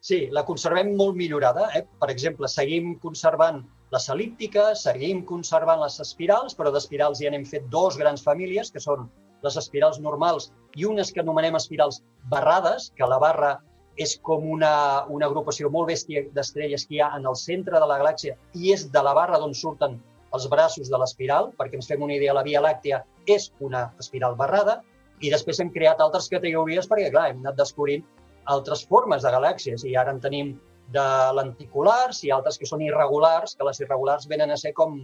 Sí, 0.00 0.20
la 0.32 0.46
conservem 0.48 0.94
molt 0.96 1.16
millorada. 1.16 1.68
Eh? 1.76 1.84
Per 2.00 2.08
exemple, 2.12 2.48
seguim 2.48 2.94
conservant 3.02 3.60
les 3.92 4.06
el·líptiques, 4.12 4.84
seguim 4.86 5.24
conservant 5.28 5.82
les 5.82 5.98
espirals, 6.00 6.54
però 6.56 6.72
d'espirals 6.72 7.20
ja 7.20 7.32
n'hem 7.32 7.44
fet 7.44 7.66
dos 7.74 7.98
grans 8.00 8.24
famílies, 8.24 8.70
que 8.72 8.80
són 8.80 9.10
les 9.44 9.56
espirals 9.60 9.98
normals 10.00 10.50
i 10.76 10.86
unes 10.88 11.12
que 11.12 11.20
anomenem 11.20 11.56
espirals 11.58 12.00
barrades, 12.32 12.90
que 12.96 13.08
la 13.08 13.18
barra 13.20 13.58
és 14.00 14.14
com 14.24 14.46
una, 14.54 14.72
una 15.12 15.28
agrupació 15.28 15.68
molt 15.72 15.90
bèstia 15.90 16.22
d'estrelles 16.36 16.86
que 16.88 16.96
hi 16.96 17.00
ha 17.04 17.10
en 17.18 17.26
el 17.28 17.36
centre 17.36 17.80
de 17.80 17.88
la 17.88 17.98
galàxia 18.00 18.36
i 18.56 18.72
és 18.72 18.86
de 18.94 19.02
la 19.04 19.12
barra 19.16 19.40
d'on 19.40 19.52
surten 19.56 19.98
els 20.36 20.46
braços 20.48 20.88
de 20.88 21.00
l'espiral, 21.00 21.50
perquè 21.58 21.76
ens 21.76 21.90
fem 21.90 22.04
una 22.06 22.14
idea, 22.16 22.36
la 22.36 22.46
Via 22.46 22.62
Làctea 22.62 23.02
és 23.28 23.50
una 23.60 23.88
espiral 24.00 24.36
barrada, 24.38 24.78
i 25.20 25.28
després 25.32 25.60
hem 25.60 25.72
creat 25.74 26.00
altres 26.00 26.30
categories 26.32 26.88
perquè, 26.88 27.10
clar, 27.12 27.26
hem 27.32 27.42
anat 27.42 27.58
descobrint 27.58 28.06
altres 28.54 28.84
formes 28.90 29.24
de 29.24 29.32
galàxies 29.34 29.84
i 29.86 29.96
ara 30.02 30.14
en 30.14 30.20
tenim 30.20 30.54
de 30.94 31.06
lenticulars 31.38 32.24
i 32.26 32.32
altres 32.34 32.58
que 32.58 32.68
són 32.68 32.82
irregulars, 32.82 33.54
que 33.56 33.66
les 33.66 33.80
irregulars 33.84 34.26
venen 34.30 34.50
a 34.50 34.58
ser 34.58 34.72
com 34.74 34.96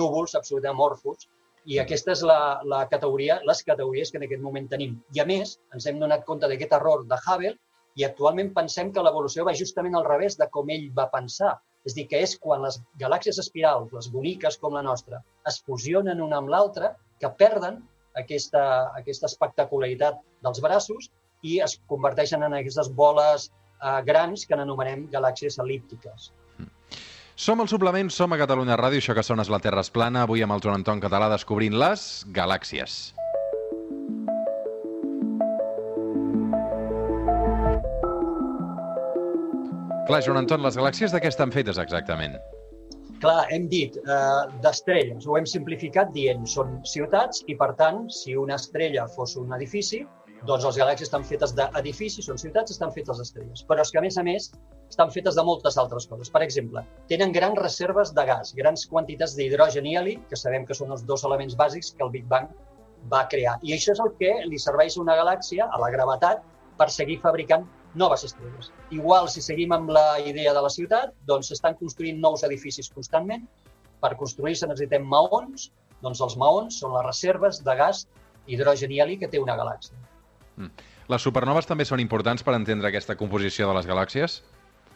núvols 0.00 0.34
absolutament 0.38 0.74
amorfos 0.74 1.28
i 1.68 1.78
aquesta 1.82 2.14
és 2.14 2.22
la, 2.26 2.40
la 2.72 2.82
categoria, 2.90 3.38
les 3.48 3.62
categories 3.66 4.10
que 4.10 4.18
en 4.20 4.26
aquest 4.26 4.42
moment 4.42 4.68
tenim. 4.70 4.96
I 5.14 5.20
a 5.22 5.26
més, 5.28 5.58
ens 5.76 5.86
hem 5.86 5.98
donat 6.00 6.24
compte 6.28 6.48
d'aquest 6.50 6.74
error 6.78 7.04
de 7.10 7.18
Hubble 7.18 7.54
i 8.00 8.06
actualment 8.06 8.52
pensem 8.56 8.92
que 8.94 9.04
l'evolució 9.04 9.44
va 9.48 9.56
justament 9.58 9.98
al 9.98 10.06
revés 10.06 10.38
de 10.40 10.48
com 10.54 10.70
ell 10.74 10.88
va 10.96 11.08
pensar. 11.12 11.56
És 11.86 11.94
dir, 11.96 12.06
que 12.10 12.22
és 12.24 12.34
quan 12.40 12.64
les 12.64 12.80
galàxies 13.00 13.38
espirals, 13.42 13.92
les 13.94 14.08
boniques 14.12 14.58
com 14.62 14.74
la 14.76 14.84
nostra, 14.86 15.20
es 15.50 15.60
fusionen 15.66 16.22
una 16.24 16.40
amb 16.40 16.50
l'altra, 16.52 16.92
que 17.20 17.30
perden 17.42 17.78
aquesta, 18.22 18.62
aquesta 18.98 19.28
espectacularitat 19.30 20.18
dels 20.46 20.60
braços 20.64 21.10
i 21.42 21.60
es 21.64 21.78
converteixen 21.90 22.42
en 22.42 22.56
aquestes 22.58 22.90
boles 22.94 23.48
eh, 23.48 24.00
grans 24.06 24.46
que 24.46 24.58
n'anomenem 24.58 25.06
galàxies 25.12 25.58
el·líptiques. 25.62 26.32
Som 27.38 27.60
al 27.62 27.68
suplement, 27.70 28.10
som 28.10 28.32
a 28.34 28.38
Catalunya 28.40 28.76
Ràdio, 28.80 28.98
això 28.98 29.14
que 29.14 29.22
sona 29.22 29.44
és 29.46 29.52
la 29.52 29.60
Terra 29.62 29.84
es 29.84 29.92
plana, 29.94 30.24
avui 30.26 30.42
amb 30.42 30.56
el 30.56 30.62
Joan 30.64 30.80
Anton 30.80 30.98
Català 31.04 31.28
descobrint 31.30 31.76
les 31.78 32.26
galàxies. 32.34 32.98
Clar, 40.08 40.22
Joan 40.24 40.40
Anton, 40.40 40.64
les 40.64 40.76
galàxies 40.80 41.14
de 41.14 41.20
què 41.22 41.30
estan 41.30 41.54
fetes 41.54 41.78
exactament? 41.78 42.34
Clar, 43.22 43.44
hem 43.54 43.66
dit 43.70 43.94
eh, 44.00 44.42
d'estrelles, 44.64 45.26
ho 45.26 45.36
hem 45.38 45.46
simplificat 45.46 46.10
dient 46.14 46.46
són 46.48 46.78
ciutats 46.86 47.44
i, 47.46 47.54
per 47.60 47.74
tant, 47.78 48.06
si 48.10 48.34
una 48.40 48.56
estrella 48.58 49.06
fos 49.14 49.36
un 49.38 49.54
edifici, 49.54 50.00
doncs 50.46 50.64
les 50.64 50.76
galàxies 50.78 51.08
estan 51.08 51.24
fetes 51.26 51.52
d'edificis, 51.58 52.26
són 52.28 52.38
ciutats, 52.38 52.70
estan 52.74 52.92
fetes 52.94 53.18
d'estrelles. 53.18 53.64
Però 53.66 53.82
és 53.82 53.90
que, 53.90 53.98
a 53.98 54.04
més 54.04 54.18
a 54.20 54.24
més, 54.26 54.50
estan 54.88 55.10
fetes 55.14 55.38
de 55.38 55.44
moltes 55.44 55.78
altres 55.82 56.06
coses. 56.10 56.30
Per 56.30 56.42
exemple, 56.44 56.84
tenen 57.10 57.32
grans 57.34 57.58
reserves 57.58 58.12
de 58.14 58.24
gas, 58.28 58.52
grans 58.58 58.86
quantitats 58.90 59.34
d'hidrogen 59.38 59.86
i 59.86 59.96
heli, 59.98 60.16
que 60.30 60.38
sabem 60.38 60.66
que 60.66 60.76
són 60.78 60.94
els 60.94 61.02
dos 61.08 61.24
elements 61.26 61.56
bàsics 61.58 61.90
que 61.96 62.06
el 62.06 62.12
Big 62.14 62.28
Bang 62.30 62.52
va 63.10 63.24
crear. 63.32 63.56
I 63.62 63.74
això 63.74 63.94
és 63.96 64.02
el 64.04 64.14
que 64.20 64.30
li 64.46 64.60
serveix 64.62 64.96
a 64.96 65.02
una 65.02 65.16
galàxia, 65.18 65.66
a 65.66 65.80
la 65.82 65.90
gravetat, 65.94 66.44
per 66.78 66.88
seguir 66.94 67.18
fabricant 67.24 67.66
noves 67.98 68.24
estrelles. 68.28 68.70
Igual, 68.94 69.28
si 69.32 69.42
seguim 69.42 69.72
amb 69.74 69.90
la 69.90 70.20
idea 70.22 70.54
de 70.54 70.62
la 70.62 70.70
ciutat, 70.70 71.14
doncs 71.26 71.50
s'estan 71.50 71.74
construint 71.80 72.20
nous 72.22 72.44
edificis 72.46 72.90
constantment. 72.94 73.48
Per 73.98 74.14
construir-se 74.20 74.68
necessitem 74.70 75.02
maons, 75.02 75.72
doncs 76.04 76.22
els 76.22 76.38
maons 76.38 76.78
són 76.78 76.94
les 76.94 77.08
reserves 77.08 77.64
de 77.66 77.74
gas, 77.80 78.04
hidrogen 78.46 78.94
i 78.94 79.02
heli 79.02 79.18
que 79.18 79.28
té 79.28 79.42
una 79.42 79.58
galàxia. 79.58 79.98
Mm. 80.58 80.86
Les 81.12 81.24
supernoves 81.24 81.68
també 81.68 81.86
són 81.88 82.02
importants 82.02 82.44
per 82.44 82.54
entendre 82.56 82.90
aquesta 82.90 83.16
composició 83.16 83.68
de 83.70 83.76
les 83.78 83.86
galàxies? 83.88 84.40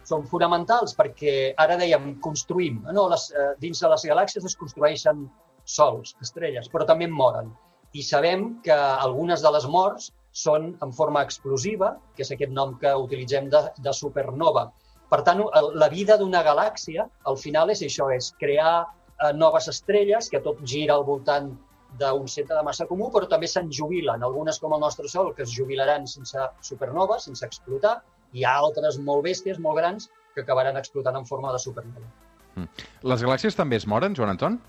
Són 0.03 0.25
fonamentals 0.27 0.95
perquè 0.97 1.53
ara 1.63 1.77
dèiem 1.79 2.17
construïm. 2.23 2.81
No, 2.91 3.07
les, 3.13 3.29
eh, 3.31 3.53
dins 3.63 3.79
de 3.79 3.91
les 3.93 4.03
galàxies 4.11 4.45
es 4.49 4.57
construeixen 4.59 5.23
sols, 5.63 6.17
estrelles, 6.21 6.67
però 6.69 6.85
també 6.85 7.07
moren. 7.07 7.53
I 7.93 8.03
sabem 8.03 8.59
que 8.65 8.75
algunes 8.75 9.41
de 9.41 9.51
les 9.55 9.65
morts 9.69 10.11
són 10.33 10.73
en 10.83 10.91
forma 10.91 11.21
explosiva, 11.23 11.93
que 12.17 12.25
és 12.25 12.31
aquest 12.33 12.51
nom 12.51 12.73
que 12.81 12.93
utilitzem 12.99 13.49
de, 13.53 13.61
de 13.85 13.93
supernova. 13.93 14.67
Per 15.09 15.21
tant, 15.21 15.43
la 15.77 15.89
vida 15.93 16.17
d'una 16.17 16.41
galàxia, 16.43 17.05
al 17.29 17.37
final, 17.37 17.69
és 17.69 17.83
això, 17.85 18.09
és 18.11 18.31
crear 18.41 18.73
eh, 18.81 19.31
noves 19.37 19.69
estrelles, 19.69 20.29
que 20.29 20.41
tot 20.41 20.59
gira 20.65 20.97
al 20.97 21.05
voltant 21.05 21.53
d'un 21.99 22.27
centre 22.27 22.57
de 22.57 22.63
massa 22.65 22.87
comú, 22.89 23.09
però 23.13 23.27
també 23.29 23.47
se'n 23.47 23.69
jubilen. 23.71 24.23
Algunes, 24.25 24.59
com 24.59 24.73
el 24.73 24.81
nostre 24.81 25.09
Sol, 25.11 25.33
que 25.37 25.45
es 25.45 25.53
jubilaran 25.53 26.07
sense 26.09 26.49
supernova, 26.61 27.19
sense 27.21 27.45
explotar, 27.45 27.99
i 28.33 28.41
hi 28.41 28.45
ha 28.49 28.55
altres 28.57 28.97
molt 28.97 29.25
bèsties, 29.27 29.59
molt 29.61 29.77
grans, 29.81 30.09
que 30.33 30.41
acabaran 30.41 30.77
explotant 30.79 31.19
en 31.19 31.25
forma 31.29 31.51
de 31.53 31.61
supernova. 31.61 32.07
Mm. 32.55 32.85
Les 33.09 33.25
galàxies 33.25 33.57
també 33.57 33.77
es 33.81 33.87
moren, 33.89 34.15
Joan 34.17 34.33
Anton? 34.33 34.59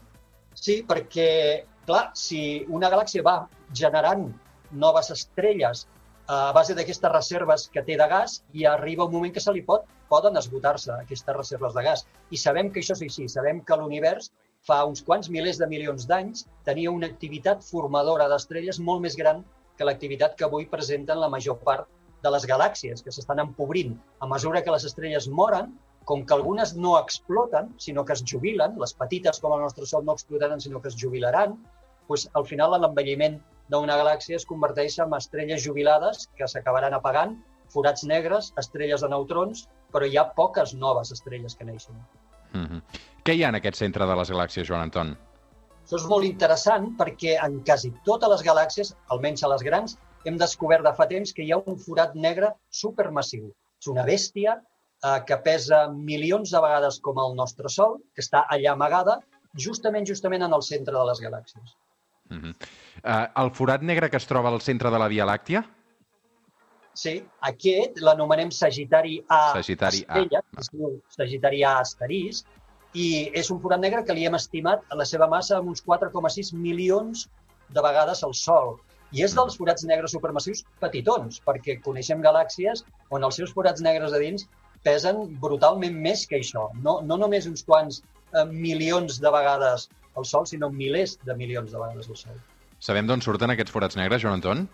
Sí, 0.55 0.83
perquè, 0.89 1.29
clar, 1.89 2.07
si 2.17 2.65
una 2.69 2.91
galàxia 2.93 3.25
va 3.25 3.39
generant 3.73 4.29
noves 4.85 5.11
estrelles 5.15 5.87
a 6.27 6.53
base 6.57 6.75
d'aquestes 6.77 7.13
reserves 7.13 7.67
que 7.73 7.83
té 7.85 7.99
de 8.01 8.07
gas 8.09 8.39
i 8.57 8.65
arriba 8.69 9.05
un 9.05 9.13
moment 9.13 9.35
que 9.35 9.43
se 9.45 9.53
li 9.53 9.61
pot, 9.67 9.85
poden 10.09 10.39
esgotar-se 10.41 10.93
aquestes 10.95 11.37
reserves 11.37 11.75
de 11.77 11.85
gas. 11.85 12.05
I 12.31 12.41
sabem 12.41 12.71
que 12.73 12.81
això 12.81 12.97
és 12.97 13.03
així, 13.05 13.29
sabem 13.29 13.61
que 13.61 13.77
l'univers 13.77 14.31
fa 14.69 14.81
uns 14.89 15.03
quants 15.05 15.29
milers 15.33 15.59
de 15.61 15.69
milions 15.69 16.07
d'anys 16.09 16.47
tenia 16.69 16.93
una 16.93 17.09
activitat 17.11 17.65
formadora 17.67 18.29
d'estrelles 18.33 18.81
molt 18.81 19.05
més 19.05 19.17
gran 19.21 19.43
que 19.79 19.87
l'activitat 19.89 20.37
que 20.39 20.47
avui 20.47 20.67
presenten 20.71 21.21
la 21.21 21.29
major 21.29 21.59
part 21.69 21.91
de 22.25 22.33
les 22.33 22.47
galàxies, 22.49 23.03
que 23.05 23.13
s'estan 23.13 23.43
empobrint. 23.43 23.93
A 24.25 24.29
mesura 24.31 24.63
que 24.65 24.73
les 24.73 24.87
estrelles 24.89 25.29
moren, 25.29 25.75
com 26.09 26.25
que 26.25 26.37
algunes 26.37 26.75
no 26.77 26.95
exploten, 26.99 27.73
sinó 27.87 28.05
que 28.05 28.15
es 28.17 28.23
jubilen, 28.33 28.79
les 28.81 28.95
petites 28.97 29.41
com 29.41 29.53
el 29.57 29.65
nostre 29.65 29.89
Sol 29.89 30.05
no 30.05 30.17
explotaran, 30.17 30.61
sinó 30.61 30.81
que 30.81 30.89
es 30.93 30.97
jubilaran, 31.01 31.59
doncs, 32.09 32.29
al 32.41 32.47
final 32.49 32.77
l'envelliment 32.81 33.41
d'una 33.73 33.97
galàxia 34.01 34.41
es 34.41 34.49
converteix 34.49 34.99
en 35.05 35.13
estrelles 35.17 35.65
jubilades 35.65 36.29
que 36.39 36.49
s'acabaran 36.49 36.97
apagant, 36.97 37.37
forats 37.73 38.05
negres, 38.09 38.53
estrelles 38.61 39.05
de 39.05 39.09
neutrons, 39.13 39.67
però 39.93 40.09
hi 40.09 40.17
ha 40.21 40.29
poques 40.37 40.75
noves 40.77 41.13
estrelles 41.13 41.57
que 41.57 41.69
neixen. 41.69 41.97
Mm 42.53 42.67
-hmm. 42.67 43.14
Què 43.25 43.39
hi 43.39 43.43
ha 43.45 43.49
en 43.49 43.57
aquest 43.57 43.79
centre 43.81 44.05
de 44.05 44.15
les 44.19 44.31
galàxies, 44.33 44.67
Joan 44.69 44.83
Anton? 44.85 45.15
Això 45.85 45.97
és 45.97 46.07
molt 46.09 46.27
interessant 46.29 46.91
perquè 46.99 47.39
en 47.41 47.55
quasi 47.65 47.91
totes 48.09 48.31
les 48.33 48.43
galàxies, 48.45 48.91
almenys 49.15 49.45
a 49.47 49.49
les 49.53 49.63
grans, 49.65 49.95
hem 50.29 50.37
descobert 50.41 50.85
de 50.85 50.93
fa 50.99 51.07
temps 51.09 51.33
que 51.37 51.45
hi 51.45 51.53
ha 51.53 51.61
un 51.73 51.79
forat 51.81 52.13
negre 52.27 52.51
supermassiu. 52.83 53.47
És 53.81 53.89
una 53.93 54.05
bèstia 54.05 54.59
eh, 54.59 55.21
que 55.29 55.39
pesa 55.47 55.87
milions 55.95 56.53
de 56.53 56.61
vegades 56.65 56.99
com 57.07 57.21
el 57.23 57.37
nostre 57.39 57.73
Sol, 57.73 57.97
que 58.13 58.25
està 58.25 58.43
allà 58.57 58.75
amagada, 58.75 59.19
justament 59.67 60.09
justament 60.11 60.45
en 60.45 60.57
el 60.57 60.65
centre 60.67 60.97
de 60.97 61.05
les 61.09 61.23
galàxies. 61.25 61.77
Uh 62.31 62.37
-huh. 62.37 62.53
uh, 63.05 63.27
el 63.43 63.51
forat 63.53 63.83
negre 63.83 64.11
que 64.11 64.17
es 64.17 64.27
troba 64.27 64.49
al 64.49 64.61
centre 64.61 64.91
de 64.91 64.99
la 64.99 65.09
Via 65.09 65.25
Làctia? 65.25 65.65
Sí, 66.95 67.15
aquest 67.41 68.01
l'anomenem 68.01 68.51
Sagitari 68.51 69.25
A 69.29 69.53
Sagitari 69.55 70.05
A. 70.09 70.21
es 70.59 70.71
diu 70.73 71.01
Sagitari 71.09 71.65
A 71.65 71.79
asterisc, 71.81 72.47
i 72.95 73.07
és 73.35 73.51
un 73.51 73.61
forat 73.61 73.83
negre 73.83 74.05
que 74.07 74.15
li 74.15 74.25
hem 74.27 74.37
estimat 74.39 74.85
a 74.91 74.99
la 74.99 75.07
seva 75.09 75.27
massa 75.31 75.59
amb 75.59 75.73
uns 75.73 75.83
4,6 75.85 76.53
milions 76.55 77.27
de 77.75 77.83
vegades 77.83 78.23
al 78.23 78.35
Sol. 78.39 78.77
I 79.15 79.23
és 79.27 79.35
dels 79.35 79.57
forats 79.59 79.85
negres 79.87 80.15
supermassius 80.15 80.65
petitons, 80.83 81.41
perquè 81.47 81.79
coneixem 81.83 82.23
galàxies 82.23 82.85
on 83.11 83.27
els 83.27 83.39
seus 83.41 83.53
forats 83.55 83.83
negres 83.83 84.15
de 84.15 84.23
dins 84.23 84.47
pesen 84.87 85.21
brutalment 85.43 85.97
més 86.07 86.25
que 86.31 86.39
això. 86.41 86.69
No, 86.87 87.01
no 87.03 87.19
només 87.21 87.47
uns 87.51 87.65
quants 87.67 88.01
eh, 88.03 88.45
milions 88.51 89.21
de 89.23 89.31
vegades 89.33 89.89
el 90.19 90.27
Sol, 90.29 90.47
sinó 90.47 90.71
milers 90.71 91.19
de 91.27 91.35
milions 91.35 91.73
de 91.73 91.79
vegades 91.81 92.11
el 92.11 92.19
Sol. 92.21 92.41
Sabem 92.85 93.07
d'on 93.09 93.23
surten 93.25 93.51
aquests 93.55 93.73
forats 93.75 93.99
negres, 93.99 94.23
Joan 94.23 94.39
Anton? 94.39 94.67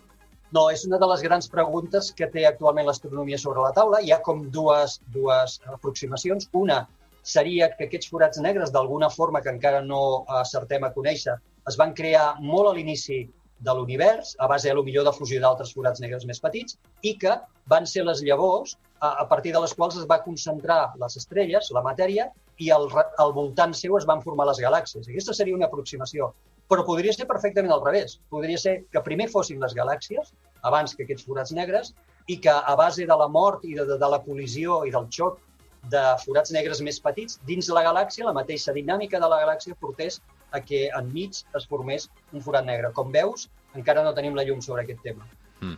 No, 0.57 0.65
és 0.75 0.83
una 0.89 0.99
de 0.99 1.07
les 1.07 1.23
grans 1.23 1.47
preguntes 1.49 2.11
que 2.19 2.27
té 2.33 2.43
actualment 2.49 2.89
l'astronomia 2.89 3.39
sobre 3.39 3.62
la 3.62 3.71
taula. 3.77 4.00
Hi 4.03 4.11
ha 4.11 4.19
com 4.27 4.43
dues, 4.50 4.99
dues 5.15 5.61
aproximacions. 5.71 6.49
Una 6.59 6.81
seria 7.23 7.71
que 7.77 7.87
aquests 7.87 8.11
forats 8.11 8.41
negres, 8.41 8.73
d'alguna 8.73 9.11
forma 9.11 9.43
que 9.45 9.53
encara 9.53 9.83
no 9.85 10.25
acertem 10.41 10.85
a 10.85 10.93
conèixer, 10.95 11.37
es 11.69 11.77
van 11.77 11.95
crear 11.95 12.35
molt 12.41 12.71
a 12.71 12.75
l'inici 12.77 13.23
de 13.61 13.73
l'univers, 13.77 14.37
a 14.39 14.47
base, 14.49 14.71
a 14.71 14.75
lo 14.75 14.83
millor, 14.83 15.05
de 15.05 15.12
fusió 15.12 15.41
d'altres 15.41 15.73
forats 15.77 16.00
negres 16.00 16.25
més 16.27 16.41
petits, 16.41 16.79
i 17.05 17.17
que 17.21 17.35
van 17.69 17.87
ser 17.87 18.07
les 18.09 18.23
llavors 18.25 18.77
a, 19.00 19.21
a 19.23 19.27
partir 19.29 19.53
de 19.53 19.61
les 19.61 19.75
quals 19.77 19.99
es 20.00 20.07
va 20.09 20.23
concentrar 20.25 20.95
les 21.00 21.17
estrelles, 21.21 21.69
la 21.77 21.85
matèria, 21.85 22.31
i 22.61 22.71
al, 22.73 22.89
al 23.19 23.35
voltant 23.37 23.75
seu 23.77 23.99
es 23.99 24.07
van 24.09 24.25
formar 24.25 24.49
les 24.49 24.61
galàxies. 24.65 25.09
Aquesta 25.09 25.37
seria 25.37 25.57
una 25.57 25.69
aproximació. 25.69 26.33
Però 26.71 26.85
podria 26.87 27.12
ser 27.12 27.27
perfectament 27.29 27.73
al 27.75 27.85
revés. 27.85 28.19
Podria 28.33 28.59
ser 28.61 28.75
que 28.93 29.05
primer 29.05 29.29
fossin 29.33 29.61
les 29.61 29.75
galàxies, 29.77 30.33
abans 30.69 30.95
que 30.95 31.05
aquests 31.05 31.27
forats 31.27 31.53
negres, 31.57 31.93
i 32.29 32.39
que 32.41 32.53
a 32.53 32.75
base 32.79 33.07
de 33.09 33.17
la 33.17 33.29
mort 33.29 33.65
i 33.67 33.75
de, 33.75 33.85
de, 33.89 33.97
de 34.00 34.11
la 34.12 34.21
col·lisió 34.25 34.85
i 34.87 34.93
del 34.95 35.09
xoc 35.12 35.41
de 35.89 36.03
forats 36.25 36.53
negres 36.53 36.83
més 36.85 37.01
petits, 37.01 37.39
dins 37.49 37.71
la 37.73 37.83
galàxia, 37.87 38.27
la 38.27 38.37
mateixa 38.37 38.75
dinàmica 38.77 39.21
de 39.23 39.31
la 39.31 39.41
galàxia 39.45 39.79
portés 39.81 40.21
a 40.53 40.61
que 40.61 40.89
enmig 40.99 41.43
es 41.57 41.67
formés 41.71 42.09
un 42.33 42.45
forat 42.45 42.67
negre. 42.67 42.93
Com 42.93 43.13
veus, 43.15 43.49
encara 43.75 44.05
no 44.05 44.15
tenim 44.15 44.37
la 44.37 44.45
llum 44.45 44.61
sobre 44.61 44.85
aquest 44.85 45.03
tema. 45.07 45.27
Mm. 45.61 45.77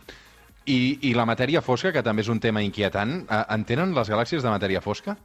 I, 0.65 0.79
I 1.09 1.13
la 1.13 1.27
matèria 1.27 1.61
fosca, 1.61 1.91
que 1.91 2.03
també 2.03 2.23
és 2.23 2.31
un 2.31 2.39
tema 2.39 2.63
inquietant, 2.63 3.23
eh, 3.27 3.43
entenen 3.55 3.93
les 3.95 4.09
galàxies 4.09 4.43
de 4.43 4.51
matèria 4.51 4.81
fosca? 4.81 5.17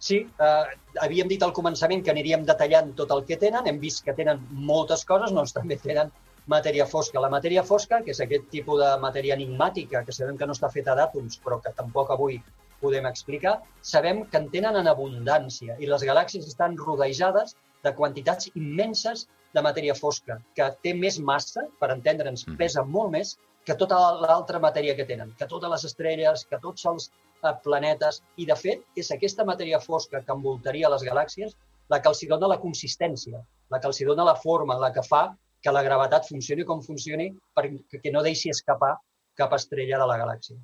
Sí, 0.00 0.22
eh, 0.40 0.64
havíem 1.04 1.28
dit 1.28 1.42
al 1.44 1.52
començament 1.52 2.02
que 2.04 2.12
aniríem 2.12 2.46
detallant 2.48 2.94
tot 2.96 3.12
el 3.12 3.26
que 3.28 3.36
tenen, 3.40 3.68
hem 3.68 3.80
vist 3.82 4.04
que 4.06 4.16
tenen 4.16 4.40
moltes 4.50 5.04
coses, 5.04 5.34
doncs 5.36 5.52
també 5.52 5.76
tenen 5.76 6.12
matèria 6.48 6.86
fosca. 6.88 7.20
La 7.20 7.28
matèria 7.32 7.62
fosca, 7.66 8.00
que 8.04 8.14
és 8.14 8.22
aquest 8.24 8.48
tipus 8.54 8.80
de 8.80 8.88
matèria 9.02 9.36
enigmàtica, 9.36 10.02
que 10.06 10.16
sabem 10.16 10.40
que 10.40 10.48
no 10.48 10.56
està 10.56 10.72
feta 10.72 10.96
d'àtoms, 10.96 11.36
però 11.44 11.60
que 11.60 11.74
tampoc 11.76 12.14
avui 12.16 12.40
podem 12.80 13.06
explicar, 13.08 13.58
sabem 13.82 14.24
que 14.30 14.40
en 14.40 14.48
tenen 14.52 14.78
en 14.80 14.88
abundància 14.90 15.76
i 15.78 15.88
les 15.90 16.04
galàxies 16.06 16.48
estan 16.48 16.76
rodejades 16.80 17.56
de 17.84 17.92
quantitats 17.96 18.50
immenses 18.54 19.26
de 19.54 19.62
matèria 19.66 19.94
fosca, 19.98 20.38
que 20.54 20.68
té 20.84 20.92
més 20.94 21.18
massa, 21.18 21.64
per 21.80 21.90
entendre'ns, 21.94 22.46
mm. 22.46 22.58
pesa 22.60 22.84
molt 22.84 23.10
més 23.14 23.34
que 23.66 23.76
tota 23.76 23.98
l'altra 24.20 24.60
matèria 24.62 24.94
que 24.98 25.06
tenen, 25.08 25.32
que 25.38 25.48
totes 25.50 25.70
les 25.72 25.86
estrelles, 25.90 26.44
que 26.48 26.60
tots 26.62 26.86
els 26.90 27.10
eh, 27.10 27.54
planetes. 27.64 28.22
I, 28.36 28.46
de 28.48 28.56
fet, 28.56 28.84
és 28.96 29.10
aquesta 29.14 29.46
matèria 29.48 29.80
fosca 29.82 30.22
que 30.24 30.36
envoltaria 30.36 30.90
les 30.92 31.04
galàxies 31.06 31.56
la 31.90 31.98
que 32.00 32.10
els 32.12 32.22
dona 32.30 32.48
la 32.52 32.60
consistència, 32.62 33.42
la 33.70 33.80
que 33.80 33.90
els 33.90 34.00
dona 34.06 34.26
la 34.28 34.36
forma, 34.38 34.78
la 34.78 34.92
que 34.94 35.02
fa 35.06 35.24
que 35.60 35.72
la 35.74 35.82
gravetat 35.84 36.28
funcioni 36.28 36.64
com 36.64 36.80
funcioni 36.84 37.28
perquè 37.56 38.12
no 38.14 38.22
deixi 38.24 38.52
escapar 38.54 38.94
cap 39.36 39.52
estrella 39.56 39.98
de 40.00 40.06
la 40.08 40.16
galàxia. 40.22 40.56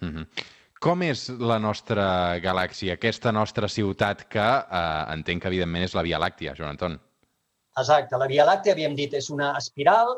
Mm 0.00 0.10
-hmm. 0.10 0.26
Com 0.82 1.02
és 1.06 1.28
la 1.38 1.60
nostra 1.62 2.04
galàxia, 2.42 2.96
aquesta 2.96 3.30
nostra 3.30 3.68
ciutat 3.70 4.24
que 4.32 4.42
eh, 4.42 5.02
entenc 5.14 5.44
que 5.44 5.50
evidentment 5.52 5.84
és 5.86 5.92
la 5.94 6.02
Via 6.02 6.18
Làctia, 6.18 6.56
Joan 6.58 6.72
Anton? 6.74 6.96
Exacte, 7.78 8.18
la 8.18 8.26
Via 8.32 8.46
Làctea, 8.48 8.74
havíem 8.74 8.96
dit, 8.98 9.14
és 9.14 9.28
una 9.30 9.52
espiral 9.60 10.10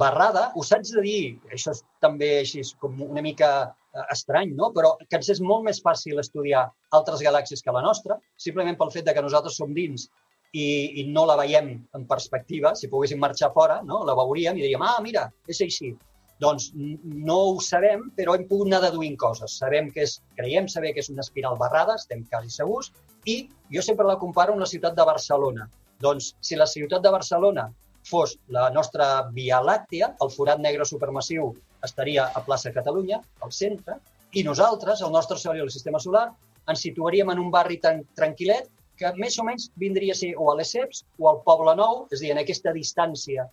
barrada, 0.00 0.48
us 0.58 0.72
haig 0.74 0.90
de 0.90 1.04
dir, 1.04 1.20
això 1.54 1.70
és 1.76 1.84
també 2.02 2.32
així 2.40 2.64
com 2.82 2.98
una 3.06 3.22
mica 3.22 3.52
eh, 3.68 4.08
estrany, 4.16 4.56
no? 4.58 4.72
però 4.74 4.96
que 5.04 5.20
ens 5.20 5.30
és 5.36 5.42
molt 5.52 5.68
més 5.68 5.78
fàcil 5.86 6.18
estudiar 6.18 6.66
altres 6.98 7.22
galàxies 7.22 7.62
que 7.62 7.76
la 7.78 7.84
nostra, 7.86 8.18
simplement 8.48 8.80
pel 8.80 8.90
fet 8.96 9.06
de 9.06 9.14
que 9.14 9.22
nosaltres 9.22 9.60
som 9.62 9.70
dins 9.76 10.08
i, 10.50 10.66
i 10.98 11.06
no 11.14 11.28
la 11.30 11.38
veiem 11.38 11.70
en 11.94 12.10
perspectiva. 12.10 12.74
Si 12.74 12.90
poguéssim 12.90 13.22
marxar 13.22 13.52
fora, 13.54 13.78
no? 13.86 14.02
la 14.08 14.18
veuríem 14.18 14.58
i 14.58 14.66
diríem, 14.66 14.82
ah, 14.82 14.98
mira, 15.04 15.28
és 15.46 15.62
així. 15.62 15.94
Doncs 16.42 16.70
no 16.74 17.36
ho 17.48 17.58
sabem, 17.64 18.06
però 18.16 18.36
hem 18.36 18.46
pogut 18.50 18.70
anar 18.70 18.82
deduint 18.84 19.16
coses. 19.18 19.56
Sabem 19.58 19.90
que 19.94 20.04
és, 20.06 20.18
creiem 20.38 20.68
saber 20.70 20.92
que 20.94 21.02
és 21.02 21.10
una 21.10 21.24
espiral 21.26 21.58
barrada, 21.58 21.96
estem 21.98 22.22
quasi 22.30 22.52
segurs, 22.54 22.92
i 23.26 23.40
jo 23.74 23.82
sempre 23.82 24.06
la 24.06 24.18
comparo 24.22 24.54
amb 24.54 24.62
la 24.62 24.70
ciutat 24.70 24.94
de 24.96 25.06
Barcelona. 25.08 25.66
Doncs 26.02 26.34
si 26.40 26.56
la 26.56 26.68
ciutat 26.70 27.02
de 27.02 27.10
Barcelona 27.10 27.66
fos 28.08 28.36
la 28.54 28.68
nostra 28.70 29.08
Via 29.34 29.58
Làctea, 29.60 30.12
el 30.22 30.30
forat 30.30 30.62
negre 30.62 30.86
supermassiu 30.86 31.50
estaria 31.84 32.28
a 32.34 32.44
plaça 32.46 32.72
Catalunya, 32.74 33.18
al 33.44 33.52
centre, 33.52 33.98
i 34.32 34.44
nosaltres, 34.46 35.02
el 35.02 35.12
nostre 35.12 35.38
Sol 35.40 35.58
i 35.58 35.64
el 35.64 35.72
sistema 35.74 36.00
solar, 36.00 36.28
ens 36.68 36.84
situaríem 36.84 37.30
en 37.32 37.40
un 37.42 37.50
barri 37.50 37.78
tan 37.82 38.04
tranquil·let 38.18 38.68
que 38.98 39.10
més 39.16 39.38
o 39.38 39.44
menys 39.46 39.68
vindria 39.80 40.14
a 40.14 40.18
ser 40.18 40.32
o 40.36 40.50
a 40.52 40.56
Lesseps 40.58 41.04
o 41.18 41.28
al 41.30 41.42
Poble 41.46 41.74
Nou, 41.78 42.06
és 42.12 42.20
a 42.20 42.24
dir, 42.24 42.32
en 42.34 42.42
aquesta 42.42 42.74
distància 42.76 43.46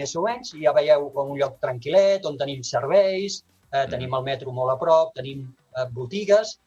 més 0.00 0.14
o 0.18 0.24
menys, 0.26 0.54
ja 0.60 0.74
veieu 0.76 1.10
un 1.24 1.34
lloc 1.38 1.58
tranquil·let, 1.62 2.28
on 2.30 2.38
tenim 2.40 2.62
serveis, 2.66 3.42
eh, 3.70 3.86
tenim 3.90 4.14
el 4.18 4.28
metro 4.28 4.52
molt 4.52 4.74
a 4.74 4.78
prop, 4.80 5.14
tenim 5.18 5.46
eh, 5.48 5.88
botigues, 5.96 6.58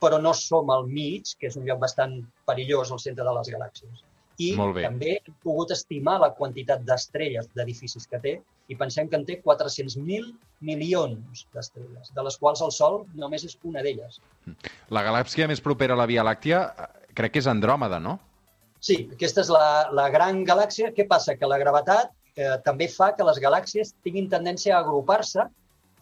però 0.00 0.20
no 0.20 0.34
som 0.36 0.70
al 0.70 0.88
mig, 0.88 1.36
que 1.38 1.48
és 1.50 1.56
un 1.60 1.68
lloc 1.68 1.80
bastant 1.84 2.18
perillós 2.48 2.92
al 2.92 3.00
centre 3.00 3.24
de 3.24 3.38
les 3.38 3.52
galàxies 3.56 4.04
i 4.42 4.54
Molt 4.58 4.74
bé. 4.76 4.82
també 4.86 5.12
hem 5.18 5.36
pogut 5.44 5.70
estimar 5.74 6.16
la 6.22 6.32
quantitat 6.34 6.82
d'estrelles, 6.86 7.48
d'edificis 7.54 8.06
que 8.10 8.20
té, 8.22 8.34
i 8.68 8.76
pensem 8.76 9.08
que 9.08 9.18
en 9.20 9.26
té 9.28 9.40
400.000 9.44 10.32
milions 10.64 11.44
d'estrelles, 11.54 12.10
de 12.16 12.24
les 12.26 12.38
quals 12.40 12.62
el 12.64 12.72
Sol 12.72 13.02
només 13.14 13.44
és 13.44 13.56
una 13.62 13.82
d'elles. 13.84 14.20
La 14.90 15.04
galàxia 15.06 15.48
més 15.50 15.60
propera 15.60 15.94
a 15.94 16.00
la 16.00 16.08
Via 16.10 16.24
Làctea 16.24 16.62
eh, 16.64 16.88
crec 17.14 17.36
que 17.36 17.44
és 17.44 17.50
Andròmeda, 17.50 18.00
no? 18.00 18.18
Sí, 18.84 19.04
aquesta 19.12 19.44
és 19.44 19.50
la, 19.52 19.90
la 19.96 20.08
gran 20.12 20.42
galàxia. 20.44 20.90
Què 20.92 21.06
passa? 21.08 21.38
Que 21.40 21.48
la 21.48 21.60
gravetat 21.60 22.10
eh, 22.36 22.56
també 22.66 22.88
fa 22.92 23.12
que 23.16 23.26
les 23.26 23.40
galàxies 23.42 23.94
tinguin 24.06 24.30
tendència 24.32 24.76
a 24.76 24.80
agrupar-se, 24.84 25.46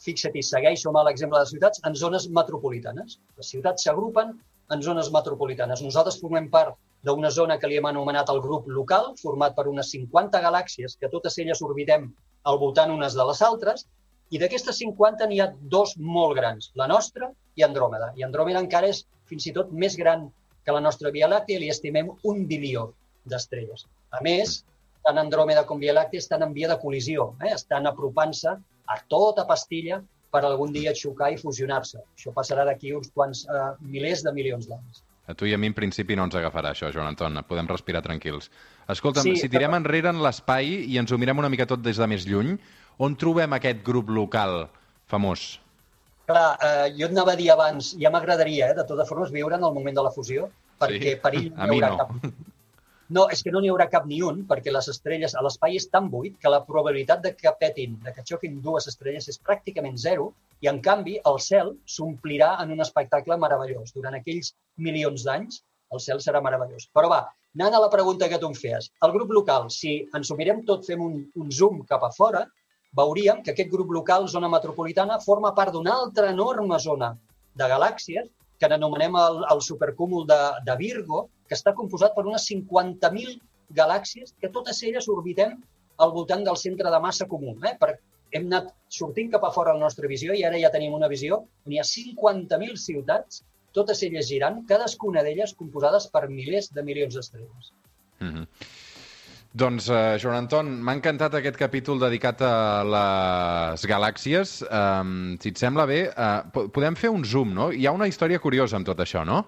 fixa't-hi, 0.03 0.43
segueixo 0.43 0.91
amb 0.91 1.03
l'exemple 1.07 1.39
de 1.39 1.45
les 1.45 1.53
ciutats, 1.55 1.83
en 1.89 1.95
zones 1.99 2.29
metropolitanes. 2.39 3.19
Les 3.39 3.53
ciutats 3.55 3.87
s'agrupen 3.87 4.33
en 4.73 4.83
zones 4.83 5.11
metropolitanes. 5.15 5.83
Nosaltres 5.85 6.19
formem 6.21 6.49
part 6.51 6.75
d'una 7.07 7.31
zona 7.31 7.59
que 7.59 7.69
li 7.71 7.79
hem 7.79 7.89
anomenat 7.91 8.31
el 8.33 8.41
grup 8.43 8.69
local, 8.71 9.12
format 9.23 9.57
per 9.57 9.69
unes 9.71 9.91
50 9.95 10.43
galàxies, 10.43 10.97
que 10.99 11.11
totes 11.12 11.39
elles 11.43 11.62
orbitem 11.62 12.09
al 12.51 12.59
voltant 12.59 12.91
unes 12.95 13.15
de 13.19 13.27
les 13.29 13.43
altres, 13.43 13.87
i 14.33 14.41
d'aquestes 14.41 14.79
50 14.81 15.29
n'hi 15.29 15.43
ha 15.45 15.51
dos 15.75 15.95
molt 15.99 16.37
grans, 16.39 16.71
la 16.81 16.89
nostra 16.89 17.29
i 17.59 17.67
Andròmeda. 17.67 18.12
I 18.17 18.25
Andròmeda 18.27 18.62
encara 18.65 18.89
és 18.89 19.03
fins 19.29 19.47
i 19.47 19.53
tot 19.53 19.73
més 19.85 19.97
gran 19.99 20.31
que 20.65 20.75
la 20.75 20.81
nostra 20.81 21.11
Via 21.11 21.29
Làctea, 21.29 21.61
li 21.61 21.71
estimem 21.73 22.09
un 22.31 22.47
bilió 22.49 22.93
d'estrelles. 23.29 23.85
A 24.15 24.23
més, 24.25 24.62
tant 25.04 25.18
Andròmeda 25.18 25.64
com 25.66 25.78
Via 25.82 25.92
Làctea 25.97 26.18
estan 26.23 26.42
en 26.47 26.52
via 26.54 26.68
de 26.68 26.76
col·lisió, 26.80 27.32
eh? 27.42 27.52
estan 27.54 27.87
apropant-se 27.90 28.49
a 28.52 28.97
tota 29.09 29.47
pastilla 29.47 30.02
per 30.32 30.44
algun 30.49 30.73
dia 30.73 30.94
xocar 30.97 31.32
i 31.32 31.37
fusionar-se. 31.40 31.99
Això 32.16 32.32
passarà 32.32 32.64
d'aquí 32.64 32.92
uns 32.97 33.11
quants 33.14 33.44
eh, 33.47 33.64
milers 33.80 34.23
de 34.25 34.32
milions 34.32 34.68
d'anys. 34.68 35.02
A 35.28 35.35
tu 35.38 35.47
i 35.47 35.52
a 35.54 35.59
mi, 35.59 35.68
en 35.71 35.75
principi, 35.75 36.16
no 36.18 36.25
ens 36.26 36.35
agafarà 36.35 36.73
això, 36.73 36.88
Joan 36.92 37.12
Anton. 37.12 37.37
Podem 37.47 37.68
respirar 37.71 38.00
tranquils. 38.02 38.49
Escolta'm, 38.90 39.23
Sí, 39.23 39.37
si 39.37 39.49
tirem 39.49 39.71
però- 39.71 39.78
enrere 39.82 40.09
en 40.11 40.23
l'espai 40.23 40.73
i 40.90 40.99
ens 40.99 41.12
ho 41.12 41.18
mirem 41.18 41.38
una 41.38 41.49
mica 41.52 41.66
tot 41.66 41.80
des 41.82 41.97
de 41.97 42.06
més 42.11 42.26
lluny, 42.26 42.56
on 42.99 43.14
trobem 43.16 43.52
aquest 43.54 43.85
grup 43.87 44.09
local 44.11 44.68
famós? 45.06 45.61
Clar, 46.26 46.56
eh, 46.62 46.88
jo 46.99 47.06
et 47.06 47.12
anava 47.14 47.32
a 47.32 47.37
dir 47.38 47.50
abans, 47.52 47.92
ja 48.00 48.11
m'agradaria, 48.11 48.71
eh, 48.71 48.75
de 48.75 48.85
totes 48.88 49.09
formes, 49.09 49.30
viure 49.30 49.54
en 49.56 49.64
el 49.64 49.73
moment 49.75 49.94
de 49.97 50.02
la 50.02 50.11
fusió, 50.11 50.49
perquè 50.80 51.14
Sí? 51.14 51.21
perill 51.23 51.49
no 51.54 51.73
hi 51.75 51.80
haurà 51.80 51.90
no. 51.90 51.97
cap. 51.99 52.32
No, 53.12 53.26
és 53.35 53.42
que 53.45 53.50
no 53.52 53.61
n'hi 53.61 53.69
haurà 53.69 53.85
cap 53.92 54.07
ni 54.09 54.23
un, 54.25 54.38
perquè 54.49 54.73
les 54.73 54.87
estrelles, 54.88 55.35
a 55.37 55.42
l'espai 55.45 55.75
és 55.76 55.88
tan 55.92 56.07
buit 56.12 56.38
que 56.40 56.52
la 56.52 56.62
probabilitat 56.64 57.21
de 57.25 57.33
que 57.37 57.52
petin, 57.61 57.98
de 58.05 58.12
que 58.16 58.25
xoquin 58.31 58.55
dues 58.64 58.87
estrelles 58.88 59.29
és 59.29 59.40
pràcticament 59.48 59.98
zero, 60.05 60.31
i 60.64 60.70
en 60.70 60.79
canvi 60.87 61.18
el 61.31 61.37
cel 61.46 61.75
s'omplirà 61.96 62.55
en 62.62 62.72
un 62.77 62.81
espectacle 62.85 63.37
meravellós. 63.44 63.92
Durant 63.98 64.16
aquells 64.16 64.55
milions 64.87 65.27
d'anys, 65.29 65.61
el 65.92 66.01
cel 66.07 66.25
serà 66.25 66.40
meravellós. 66.46 66.88
Però 66.96 67.11
va, 67.12 67.20
anant 67.59 67.77
a 67.77 67.83
la 67.85 67.92
pregunta 67.92 68.31
que 68.33 68.40
tu 68.40 68.48
em 68.48 68.57
feies. 68.57 68.88
El 69.05 69.12
grup 69.18 69.35
local, 69.37 69.68
si 69.77 69.98
ens 70.16 70.31
ho 70.31 70.38
mirem 70.38 70.64
tot, 70.68 70.87
fem 70.88 71.03
un, 71.05 71.18
un 71.37 71.53
zoom 71.53 71.83
cap 71.90 72.07
a 72.09 72.12
fora, 72.16 72.46
veuríem 72.96 73.42
que 73.44 73.53
aquest 73.53 73.72
grup 73.72 73.92
local, 73.92 74.29
zona 74.29 74.48
metropolitana, 74.53 75.20
forma 75.27 75.53
part 75.59 75.77
d'una 75.77 75.98
altra 75.98 76.33
enorme 76.33 76.81
zona 76.81 77.12
de 77.61 77.68
galàxies 77.75 78.31
que 78.62 78.70
n'anomenem 78.70 79.16
el, 79.18 79.42
el 79.51 79.61
supercúmul 79.66 80.27
de, 80.31 80.38
de 80.66 80.77
Virgo, 80.79 81.25
que 81.51 81.59
està 81.59 81.75
composat 81.75 82.14
per 82.14 82.22
unes 82.29 82.46
50.000 82.46 83.35
galàxies 83.75 84.37
que 84.38 84.53
totes 84.55 84.79
elles 84.87 85.09
orbitem 85.11 85.57
al 86.05 86.12
voltant 86.14 86.44
del 86.46 86.59
centre 86.61 86.90
de 86.94 87.01
massa 87.03 87.27
comú. 87.31 87.57
Eh? 87.66 87.75
Per, 87.81 87.96
hem 88.33 88.46
anat 88.48 88.70
sortint 89.01 89.33
cap 89.33 89.42
a 89.44 89.51
fora 89.55 89.75
la 89.77 89.83
nostra 89.83 90.09
visió 90.11 90.37
i 90.38 90.44
ara 90.48 90.61
ja 90.61 90.70
tenim 90.75 90.94
una 90.96 91.11
visió 91.12 91.42
on 91.42 91.75
hi 91.75 91.81
ha 91.83 91.88
50.000 91.88 92.79
ciutats, 92.85 93.42
totes 93.77 94.03
elles 94.07 94.29
girant, 94.29 94.62
cadascuna 94.68 95.25
d'elles 95.27 95.57
composades 95.59 96.09
per 96.14 96.29
milers 96.31 96.70
de 96.77 96.87
milions 96.87 97.18
d'estrelles. 97.18 97.72
Mm 98.20 98.33
-hmm. 98.33 98.46
Doncs, 99.53 99.91
uh, 99.93 100.17
Joan 100.17 100.47
Anton, 100.47 100.69
m'ha 100.81 100.95
encantat 100.97 101.35
aquest 101.37 101.59
capítol 101.61 101.99
dedicat 102.01 102.41
a 102.41 102.53
les 102.88 103.83
galàxies. 103.85 104.55
Um, 104.65 105.35
si 105.43 105.53
et 105.53 105.61
sembla 105.61 105.85
bé, 105.91 106.07
uh, 106.09 106.69
podem 106.73 106.97
fer 106.97 107.11
un 107.12 107.27
zoom, 107.29 107.53
no? 107.59 107.67
Hi 107.69 107.85
ha 107.85 107.93
una 107.93 108.09
història 108.09 108.41
curiosa 108.41 108.79
amb 108.79 108.88
tot 108.88 109.03
això, 109.05 109.27
no? 109.29 109.43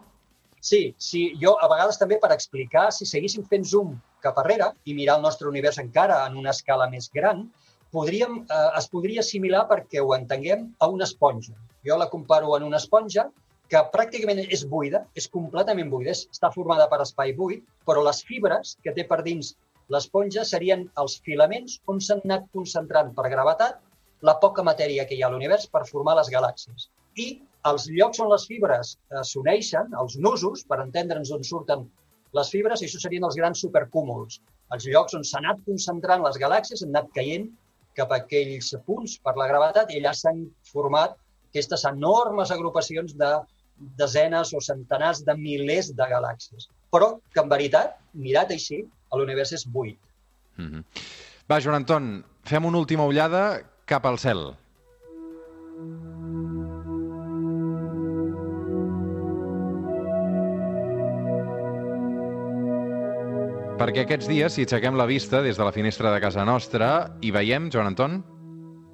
Sí, 0.64 0.94
sí, 1.00 1.22
jo 1.40 1.54
a 1.56 1.70
vegades 1.72 1.96
també 2.00 2.18
per 2.20 2.34
explicar, 2.36 2.90
si 2.92 3.08
seguíssim 3.08 3.48
fent 3.48 3.64
zoom 3.68 3.96
cap 4.24 4.36
arrere 4.40 4.70
i 4.84 4.96
mirar 4.96 5.18
el 5.18 5.24
nostre 5.24 5.48
univers 5.48 5.80
encara 5.80 6.22
en 6.28 6.36
una 6.40 6.52
escala 6.52 6.86
més 6.92 7.10
gran, 7.12 7.42
podríem, 7.92 8.38
eh, 8.44 8.68
es 8.78 8.88
podria 8.92 9.20
assimilar, 9.24 9.66
perquè 9.68 10.00
ho 10.00 10.14
entenguem, 10.16 10.70
a 10.80 10.88
una 10.88 11.04
esponja. 11.04 11.52
Jo 11.84 11.98
la 12.00 12.08
comparo 12.12 12.56
en 12.56 12.64
una 12.68 12.80
esponja 12.80 13.26
que 13.68 13.82
pràcticament 13.92 14.40
és 14.48 14.64
buida, 14.68 15.04
és 15.16 15.28
completament 15.28 15.92
buida, 15.92 16.16
està 16.16 16.50
formada 16.52 16.88
per 16.88 17.02
espai 17.04 17.36
buit, 17.36 17.64
però 17.84 18.00
les 18.04 18.24
fibres 18.24 18.76
que 18.84 18.92
té 18.96 19.04
per 19.08 19.20
dins 19.24 19.52
l'esponja 19.92 20.44
serien 20.48 20.86
els 21.02 21.18
filaments 21.26 21.80
on 21.92 22.00
s'han 22.00 22.22
anat 22.24 22.46
concentrant 22.56 23.10
per 23.16 23.30
gravetat 23.32 23.80
la 24.28 24.36
poca 24.44 24.64
matèria 24.66 25.04
que 25.08 25.16
hi 25.16 25.22
ha 25.22 25.28
a 25.28 25.34
l'univers 25.34 25.66
per 25.74 25.84
formar 25.90 26.14
les 26.18 26.30
galàxies. 26.32 26.88
I 27.24 27.26
els 27.70 27.88
llocs 27.96 28.20
on 28.24 28.30
les 28.32 28.46
fibres 28.48 28.94
eh, 28.94 29.22
s'uneixen, 29.30 29.92
els 30.00 30.16
nusos, 30.26 30.64
per 30.68 30.80
entendre'ns 30.84 31.32
on 31.36 31.44
surten 31.44 31.84
les 32.38 32.50
fibres, 32.50 32.80
i 32.80 32.88
això 32.88 33.00
serien 33.02 33.26
els 33.28 33.36
grans 33.40 33.60
supercúmuls. 33.66 34.40
Els 34.74 34.88
llocs 34.90 35.14
on 35.18 35.26
s'ha 35.28 35.40
anat 35.42 35.60
concentrant 35.68 36.24
les 36.24 36.40
galàxies, 36.42 36.82
han 36.82 36.94
anat 36.94 37.12
caient 37.18 37.50
cap 37.98 38.10
a 38.10 38.20
aquells 38.24 38.72
punts 38.88 39.18
per 39.24 39.36
la 39.38 39.46
gravetat 39.50 39.92
i 39.92 40.00
allà 40.00 40.14
s'han 40.18 40.42
format 40.72 41.14
aquestes 41.52 41.84
enormes 41.90 42.50
agrupacions 42.50 43.14
de 43.20 43.30
desenes 44.00 44.50
o 44.54 44.60
centenars 44.64 45.22
de 45.26 45.36
milers 45.38 45.92
de 45.98 46.08
galàxies. 46.10 46.66
Però 46.94 47.14
que, 47.30 47.42
en 47.42 47.50
veritat, 47.52 47.98
mirat 48.26 48.50
així, 48.54 48.82
l'univers 49.16 49.52
és 49.52 49.66
buit. 49.66 49.98
Mm 50.56 50.68
-hmm. 50.70 50.84
Va, 51.48 51.60
Joan 51.60 51.76
Anton, 51.76 52.24
fem 52.44 52.64
una 52.64 52.78
última 52.78 53.04
ullada 53.04 53.62
cap 53.84 54.06
al 54.06 54.18
cel. 54.18 54.54
Perquè 63.74 64.04
aquests 64.04 64.28
dies, 64.30 64.54
si 64.54 64.62
aixequem 64.62 64.94
la 64.96 65.04
vista 65.04 65.42
des 65.42 65.58
de 65.58 65.64
la 65.66 65.72
finestra 65.74 66.12
de 66.14 66.20
casa 66.22 66.44
nostra, 66.44 67.10
hi 67.20 67.30
veiem, 67.34 67.66
Joan 67.74 67.90
Anton? 67.90 68.22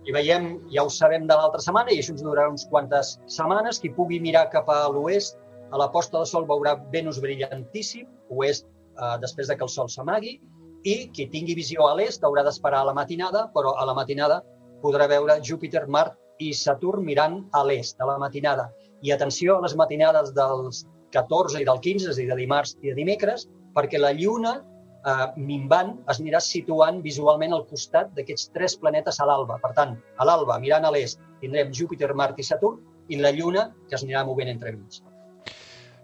I 0.09 0.15
veiem, 0.17 0.47
ja 0.73 0.83
ho 0.83 0.91
sabem 0.91 1.27
de 1.29 1.37
l'altra 1.37 1.61
setmana, 1.61 1.93
i 1.93 2.01
això 2.01 2.15
ens 2.17 2.25
durarà 2.25 2.49
uns 2.49 2.65
quantes 2.71 3.19
setmanes, 3.29 3.79
qui 3.79 3.93
pugui 3.93 4.19
mirar 4.25 4.49
cap 4.51 4.71
a 4.73 4.89
l'oest, 4.89 5.37
a 5.71 5.79
la 5.79 5.91
posta 5.93 6.19
de 6.19 6.27
sol 6.27 6.49
veurà 6.49 6.75
Venus 6.91 7.21
brillantíssim, 7.23 8.09
oest 8.31 8.67
eh, 9.01 9.17
després 9.25 9.49
de 9.49 9.57
que 9.57 9.67
el 9.67 9.73
sol 9.73 9.89
s'amagui, 9.89 10.39
i 10.85 11.11
qui 11.13 11.29
tingui 11.33 11.57
visió 11.57 11.85
a 11.89 11.95
l'est 11.97 12.23
haurà 12.25 12.45
d'esperar 12.47 12.81
a 12.81 12.89
la 12.89 12.97
matinada, 12.97 13.49
però 13.55 13.75
a 13.77 13.85
la 13.89 13.95
matinada 13.97 14.41
podrà 14.83 15.09
veure 15.09 15.41
Júpiter, 15.45 15.87
Mart 15.89 16.17
i 16.41 16.55
Saturn 16.57 17.05
mirant 17.05 17.43
a 17.53 17.63
l'est, 17.69 18.01
a 18.01 18.09
la 18.09 18.17
matinada. 18.19 18.71
I 19.05 19.13
atenció 19.13 19.59
a 19.59 19.65
les 19.67 19.77
matinades 19.77 20.33
dels 20.37 20.85
14 21.13 21.61
i 21.61 21.69
del 21.69 21.81
15, 21.85 22.09
és 22.09 22.17
a 22.17 22.21
dir, 22.21 22.29
de 22.31 22.39
dimarts 22.39 22.77
i 22.81 22.93
de 22.93 22.97
dimecres, 22.97 23.47
perquè 23.77 24.01
la 24.01 24.15
Lluna 24.17 24.55
eh, 24.61 25.27
minvant 25.37 25.99
es 26.09 26.23
anirà 26.23 26.41
situant 26.45 27.03
visualment 27.05 27.53
al 27.57 27.67
costat 27.69 28.15
d'aquests 28.17 28.51
tres 28.57 28.79
planetes 28.81 29.21
a 29.21 29.29
l'alba. 29.29 29.61
Per 29.61 29.75
tant, 29.77 29.97
a 30.17 30.29
l'alba, 30.29 30.59
mirant 30.65 30.89
a 30.89 30.95
l'est, 30.97 31.21
tindrem 31.45 31.75
Júpiter, 31.77 32.13
Mart 32.15 32.41
i 32.41 32.47
Saturn, 32.47 32.81
i 33.11 33.21
la 33.21 33.35
Lluna, 33.37 33.71
que 33.89 33.99
es 33.99 34.07
anirà 34.07 34.25
movent 34.25 34.53
entre 34.53 34.73
mig. 34.77 35.03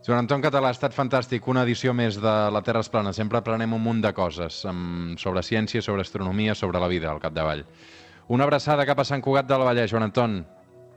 Joan 0.06 0.20
Anton 0.22 0.42
Català, 0.44 0.70
ha 0.70 0.76
estat 0.76 0.94
fantàstic. 0.94 1.48
Una 1.50 1.64
edició 1.66 1.90
més 1.90 2.20
de 2.22 2.34
La 2.54 2.60
Terra 2.62 2.84
és 2.84 2.90
plana. 2.92 3.10
Sempre 3.16 3.40
aprenem 3.40 3.72
un 3.74 3.82
munt 3.82 4.04
de 4.04 4.12
coses 4.14 4.60
amb, 4.70 5.16
sobre 5.18 5.42
ciència, 5.42 5.82
sobre 5.82 6.04
astronomia, 6.06 6.54
sobre 6.54 6.78
la 6.78 6.86
vida, 6.92 7.10
al 7.10 7.18
capdavall. 7.18 7.64
Una 8.30 8.46
abraçada 8.46 8.86
cap 8.86 9.02
a 9.02 9.08
Sant 9.08 9.24
Cugat 9.24 9.50
del 9.50 9.66
Vallès, 9.66 9.90
Joan 9.90 10.06
Anton. 10.06 10.38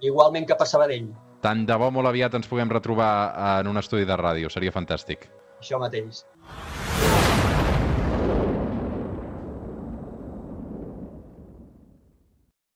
Igualment 0.06 0.46
cap 0.54 0.62
a 0.62 0.70
Sabadell, 0.70 1.10
Tant 1.40 1.64
de 1.66 1.76
bo 1.80 1.88
molt 1.96 2.10
aviat 2.10 2.34
ens 2.36 2.50
puguem 2.52 2.72
retrobar 2.72 3.12
en 3.62 3.72
un 3.72 3.80
estudi 3.80 4.06
de 4.06 4.20
ràdio. 4.20 4.52
Seria 4.52 4.76
fantàstic. 4.76 5.30
això 5.60 5.80
mateix. 5.80 6.24